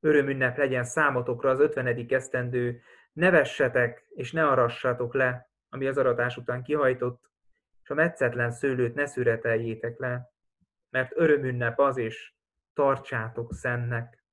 Örömünnep 0.00 0.56
legyen 0.56 0.84
számotokra 0.84 1.50
az 1.50 1.60
ötvenedik 1.60 2.12
esztendő, 2.12 2.80
ne 3.12 3.30
vessetek 3.30 4.06
és 4.14 4.32
ne 4.32 4.46
arassatok 4.46 5.14
le, 5.14 5.50
ami 5.68 5.86
az 5.86 5.98
aratás 5.98 6.36
után 6.36 6.62
kihajtott, 6.62 7.30
és 7.82 7.90
a 7.90 7.94
metszetlen 7.94 8.50
szőlőt 8.50 8.94
ne 8.94 9.06
szüreteljétek 9.06 9.98
le, 9.98 10.32
mert 10.90 11.12
örömünnep 11.14 11.78
az, 11.78 11.96
és 11.96 12.32
tartsátok 12.72 13.52
szennek. 13.52 14.24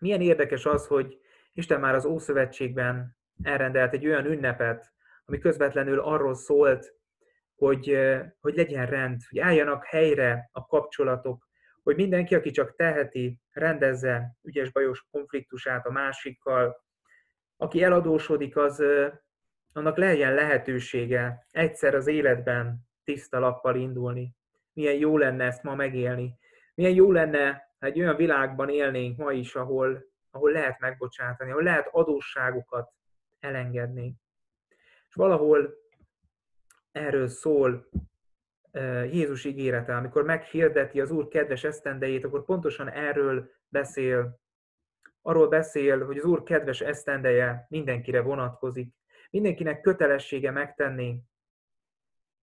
Milyen 0.00 0.20
érdekes 0.20 0.66
az, 0.66 0.86
hogy 0.86 1.20
Isten 1.52 1.80
már 1.80 1.94
az 1.94 2.04
Ószövetségben 2.04 3.16
elrendelt 3.42 3.92
egy 3.92 4.06
olyan 4.06 4.24
ünnepet, 4.24 4.92
ami 5.24 5.38
közvetlenül 5.38 6.00
arról 6.00 6.34
szólt, 6.34 6.94
hogy, 7.54 7.98
hogy 8.40 8.54
legyen 8.54 8.86
rend, 8.86 9.20
hogy 9.28 9.38
álljanak 9.38 9.84
helyre 9.84 10.48
a 10.52 10.66
kapcsolatok, 10.66 11.48
hogy 11.82 11.96
mindenki, 11.96 12.34
aki 12.34 12.50
csak 12.50 12.74
teheti, 12.74 13.40
rendezze 13.50 14.36
ügyes 14.42 14.70
bajos 14.70 15.06
konfliktusát 15.10 15.86
a 15.86 15.90
másikkal, 15.90 16.84
aki 17.56 17.82
eladósodik, 17.82 18.56
az 18.56 18.84
annak 19.72 19.96
legyen 19.96 20.34
lehetősége 20.34 21.46
egyszer 21.50 21.94
az 21.94 22.06
életben 22.06 22.88
tiszta 23.04 23.38
lappal 23.38 23.76
indulni. 23.76 24.34
Milyen 24.72 24.94
jó 24.94 25.16
lenne 25.16 25.44
ezt 25.44 25.62
ma 25.62 25.74
megélni. 25.74 26.38
Milyen 26.74 26.94
jó 26.94 27.12
lenne, 27.12 27.69
ha 27.80 27.86
egy 27.86 28.00
olyan 28.00 28.16
világban 28.16 28.68
élnénk 28.68 29.16
ma 29.16 29.32
is, 29.32 29.54
ahol, 29.54 30.04
ahol 30.30 30.50
lehet 30.50 30.78
megbocsátani, 30.80 31.50
ahol 31.50 31.62
lehet 31.62 31.88
adósságokat 31.92 32.92
elengedni. 33.38 34.14
És 35.08 35.14
valahol 35.14 35.74
erről 36.92 37.28
szól 37.28 37.88
Jézus 39.10 39.44
ígérete, 39.44 39.96
amikor 39.96 40.24
meghirdeti 40.24 41.00
az 41.00 41.10
Úr 41.10 41.28
kedves 41.28 41.64
esztendejét, 41.64 42.24
akkor 42.24 42.44
pontosan 42.44 42.88
erről 42.88 43.50
beszél. 43.68 44.40
Arról 45.22 45.48
beszél, 45.48 46.04
hogy 46.04 46.18
az 46.18 46.24
Úr 46.24 46.42
kedves 46.42 46.80
esztendeje 46.80 47.66
mindenkire 47.68 48.20
vonatkozik. 48.20 48.94
Mindenkinek 49.30 49.80
kötelessége 49.80 50.50
megtenni, 50.50 51.22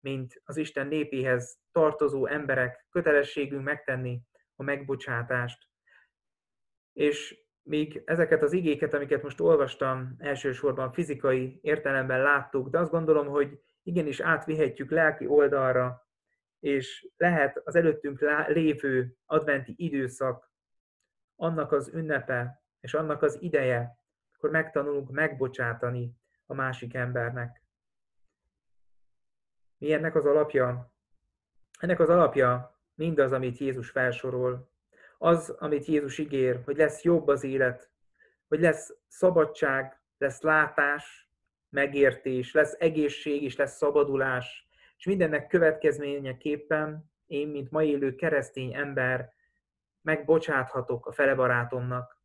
mint 0.01 0.41
az 0.45 0.57
Isten 0.57 0.87
népéhez 0.87 1.59
tartozó 1.73 2.27
emberek, 2.27 2.87
kötelességünk 2.91 3.65
megtenni 3.65 4.21
a 4.57 4.63
megbocsátást. 4.63 5.69
És 6.93 7.45
még 7.63 8.03
ezeket 8.05 8.43
az 8.43 8.53
igéket, 8.53 8.95
amiket 8.95 9.23
most 9.23 9.41
olvastam, 9.41 10.15
elsősorban 10.19 10.93
fizikai 10.93 11.59
értelemben 11.63 12.23
láttuk, 12.23 12.69
de 12.69 12.79
azt 12.79 12.91
gondolom, 12.91 13.27
hogy 13.27 13.61
igenis 13.83 14.21
átvihetjük 14.21 14.91
lelki 14.91 15.27
oldalra, 15.27 16.07
és 16.61 17.09
lehet 17.17 17.61
az 17.65 17.75
előttünk 17.75 18.21
lévő 18.47 19.17
adventi 19.25 19.75
időszak 19.77 20.53
annak 21.37 21.73
az 21.73 21.89
ünnepe, 21.95 22.63
és 22.81 22.95
annak 22.95 23.23
az 23.23 23.43
ideje, 23.43 23.99
akkor 24.37 24.51
megtanulunk 24.51 25.11
megbocsátani 25.11 26.17
a 26.47 26.55
másik 26.55 26.95
embernek. 26.95 27.63
Mi 29.79 29.93
ennek 29.93 30.15
az 30.15 30.27
alapja? 30.27 30.93
Ennek 31.79 32.01
az 32.01 32.09
alapja 32.09 32.76
mindaz, 32.97 33.33
amit 33.33 33.59
Jézus 33.59 33.91
felsorol. 33.91 34.71
Az, 35.19 35.51
amit 35.59 35.85
Jézus 35.85 36.19
ígér, 36.19 36.61
hogy 36.65 36.77
lesz 36.77 37.03
jobb 37.03 37.29
az 37.29 37.45
élet, 37.45 37.91
hogy 38.49 38.61
lesz 38.61 38.97
szabadság, 39.09 40.01
lesz 40.19 40.41
látás, 40.41 41.31
megértés, 41.69 42.53
lesz 42.53 42.77
egészség 42.79 43.43
és 43.43 43.57
lesz 43.57 43.77
szabadulás, 43.77 44.69
és 44.97 45.05
mindennek 45.05 45.47
következményeképpen 45.47 47.11
én, 47.27 47.49
mint 47.49 47.71
ma 47.71 47.83
élő 47.83 48.15
keresztény 48.15 48.75
ember, 48.75 49.33
megbocsáthatok 50.03 51.07
a 51.07 51.13
felebarátomnak, 51.13 52.21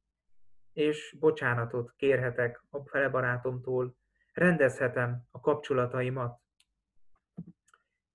és 0.73 1.15
bocsánatot 1.19 1.93
kérhetek 1.95 2.63
a 2.69 2.79
felebarátomtól, 2.85 3.95
rendezhetem 4.33 5.27
a 5.31 5.39
kapcsolataimat. 5.39 6.39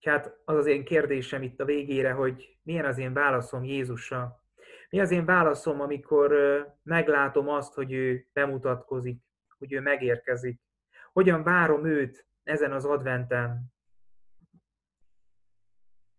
Tehát 0.07 0.41
az 0.45 0.57
az 0.57 0.67
én 0.67 0.85
kérdésem 0.85 1.43
itt 1.43 1.61
a 1.61 1.65
végére, 1.65 2.13
hogy 2.13 2.59
milyen 2.63 2.85
az 2.85 2.99
én 2.99 3.13
válaszom 3.13 3.65
Jézusra. 3.65 4.43
Mi 4.91 5.01
az 5.01 5.11
én 5.11 5.25
válaszom, 5.25 5.81
amikor 5.81 6.35
meglátom 6.83 7.49
azt, 7.49 7.75
hogy 7.75 7.93
ő 7.93 8.27
bemutatkozik, 8.33 9.23
hogy 9.59 9.73
ő 9.73 9.81
megérkezik. 9.81 10.61
Hogyan 11.13 11.43
várom 11.43 11.87
őt 11.87 12.27
ezen 12.43 12.73
az 12.73 12.85
adventen. 12.85 13.73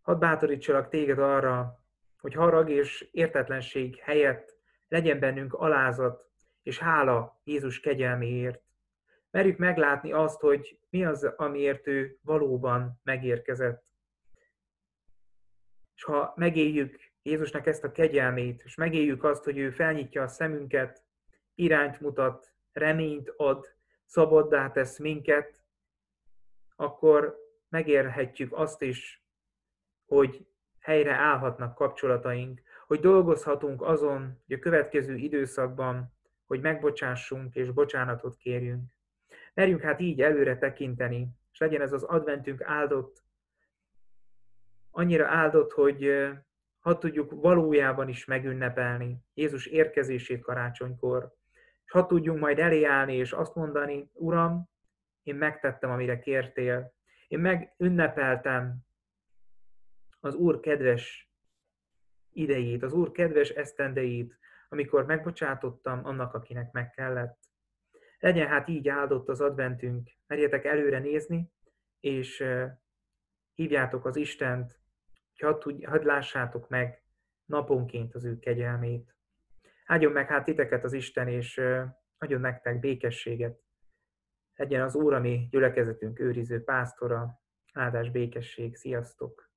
Hadd 0.01 0.19
bátorítsalak 0.19 0.89
téged 0.89 1.19
arra, 1.19 1.83
hogy 2.19 2.33
harag 2.33 2.69
és 2.69 3.09
értetlenség 3.11 3.95
helyett 3.95 4.57
legyen 4.87 5.19
bennünk 5.19 5.53
alázat 5.53 6.25
és 6.63 6.79
hála 6.79 7.41
Jézus 7.43 7.79
kegyelméért. 7.79 8.66
Merjük 9.37 9.57
meglátni 9.57 10.11
azt, 10.11 10.39
hogy 10.39 10.79
mi 10.89 11.05
az, 11.05 11.23
amiért 11.23 11.87
ő 11.87 12.17
valóban 12.21 12.99
megérkezett. 13.03 13.85
És 15.95 16.03
ha 16.03 16.33
megéljük 16.35 16.99
Jézusnak 17.21 17.65
ezt 17.67 17.83
a 17.83 17.91
kegyelmét, 17.91 18.61
és 18.65 18.75
megéljük 18.75 19.23
azt, 19.23 19.43
hogy 19.43 19.57
ő 19.57 19.71
felnyitja 19.71 20.23
a 20.23 20.27
szemünket, 20.27 21.03
irányt 21.55 21.99
mutat, 21.99 22.53
reményt 22.71 23.33
ad, 23.35 23.75
szabaddá 24.05 24.71
tesz 24.71 24.99
minket, 24.99 25.63
akkor 26.75 27.37
megérhetjük 27.69 28.53
azt 28.53 28.81
is, 28.81 29.25
hogy 30.05 30.47
helyre 30.79 31.13
állhatnak 31.13 31.75
kapcsolataink, 31.75 32.61
hogy 32.87 32.99
dolgozhatunk 32.99 33.81
azon, 33.81 34.41
hogy 34.45 34.55
a 34.55 34.59
következő 34.59 35.15
időszakban, 35.15 36.13
hogy 36.45 36.61
megbocsássunk 36.61 37.55
és 37.55 37.71
bocsánatot 37.71 38.37
kérjünk. 38.37 38.95
Merjünk 39.57 39.81
hát 39.81 39.99
így 39.99 40.21
előre 40.21 40.57
tekinteni, 40.57 41.27
és 41.51 41.59
legyen 41.59 41.81
ez 41.81 41.93
az 41.93 42.03
adventünk 42.03 42.61
áldott, 42.61 43.23
annyira 44.91 45.27
áldott, 45.27 45.71
hogy 45.71 46.27
ha 46.79 46.97
tudjuk 46.97 47.31
valójában 47.31 48.07
is 48.07 48.25
megünnepelni 48.25 49.17
Jézus 49.33 49.65
érkezését 49.65 50.41
karácsonykor, 50.41 51.33
és 51.85 51.91
ha 51.91 52.05
tudjunk 52.05 52.39
majd 52.39 52.59
eléállni 52.59 53.15
és 53.15 53.31
azt 53.31 53.55
mondani, 53.55 54.09
Uram, 54.13 54.69
én 55.23 55.35
megtettem, 55.35 55.89
amire 55.89 56.19
kértél, 56.19 56.93
én 57.27 57.39
megünnepeltem 57.39 58.77
az 60.19 60.35
Úr 60.35 60.59
kedves 60.59 61.31
idejét, 62.31 62.83
az 62.83 62.93
Úr 62.93 63.11
kedves 63.11 63.49
esztendeit, 63.49 64.37
amikor 64.69 65.05
megbocsátottam 65.05 66.05
annak, 66.05 66.33
akinek 66.33 66.71
meg 66.71 66.89
kellett. 66.89 67.46
Legyen 68.19 68.47
hát 68.47 68.67
így 68.67 68.87
áldott 68.87 69.29
az 69.29 69.41
adventünk, 69.41 70.09
merjetek 70.27 70.65
előre 70.65 70.99
nézni, 70.99 71.51
és 71.99 72.43
hívjátok 73.53 74.05
az 74.05 74.15
Istent, 74.15 74.79
hogy 75.37 75.83
hadd, 75.83 76.05
lássátok 76.05 76.69
meg 76.69 77.03
naponként 77.45 78.15
az 78.15 78.25
ő 78.25 78.39
kegyelmét. 78.39 79.15
Áldjon 79.85 80.11
meg 80.11 80.27
hát 80.27 80.43
titeket 80.43 80.83
az 80.83 80.93
Isten, 80.93 81.27
és 81.27 81.61
adjon 82.17 82.41
nektek 82.41 82.79
békességet. 82.79 83.59
Legyen 84.55 84.81
az 84.81 84.95
Úr, 84.95 85.13
ami 85.13 85.47
gyülekezetünk 85.49 86.19
őriző 86.19 86.63
pásztora, 86.63 87.41
áldás, 87.73 88.09
békesség, 88.09 88.75
sziasztok! 88.75 89.49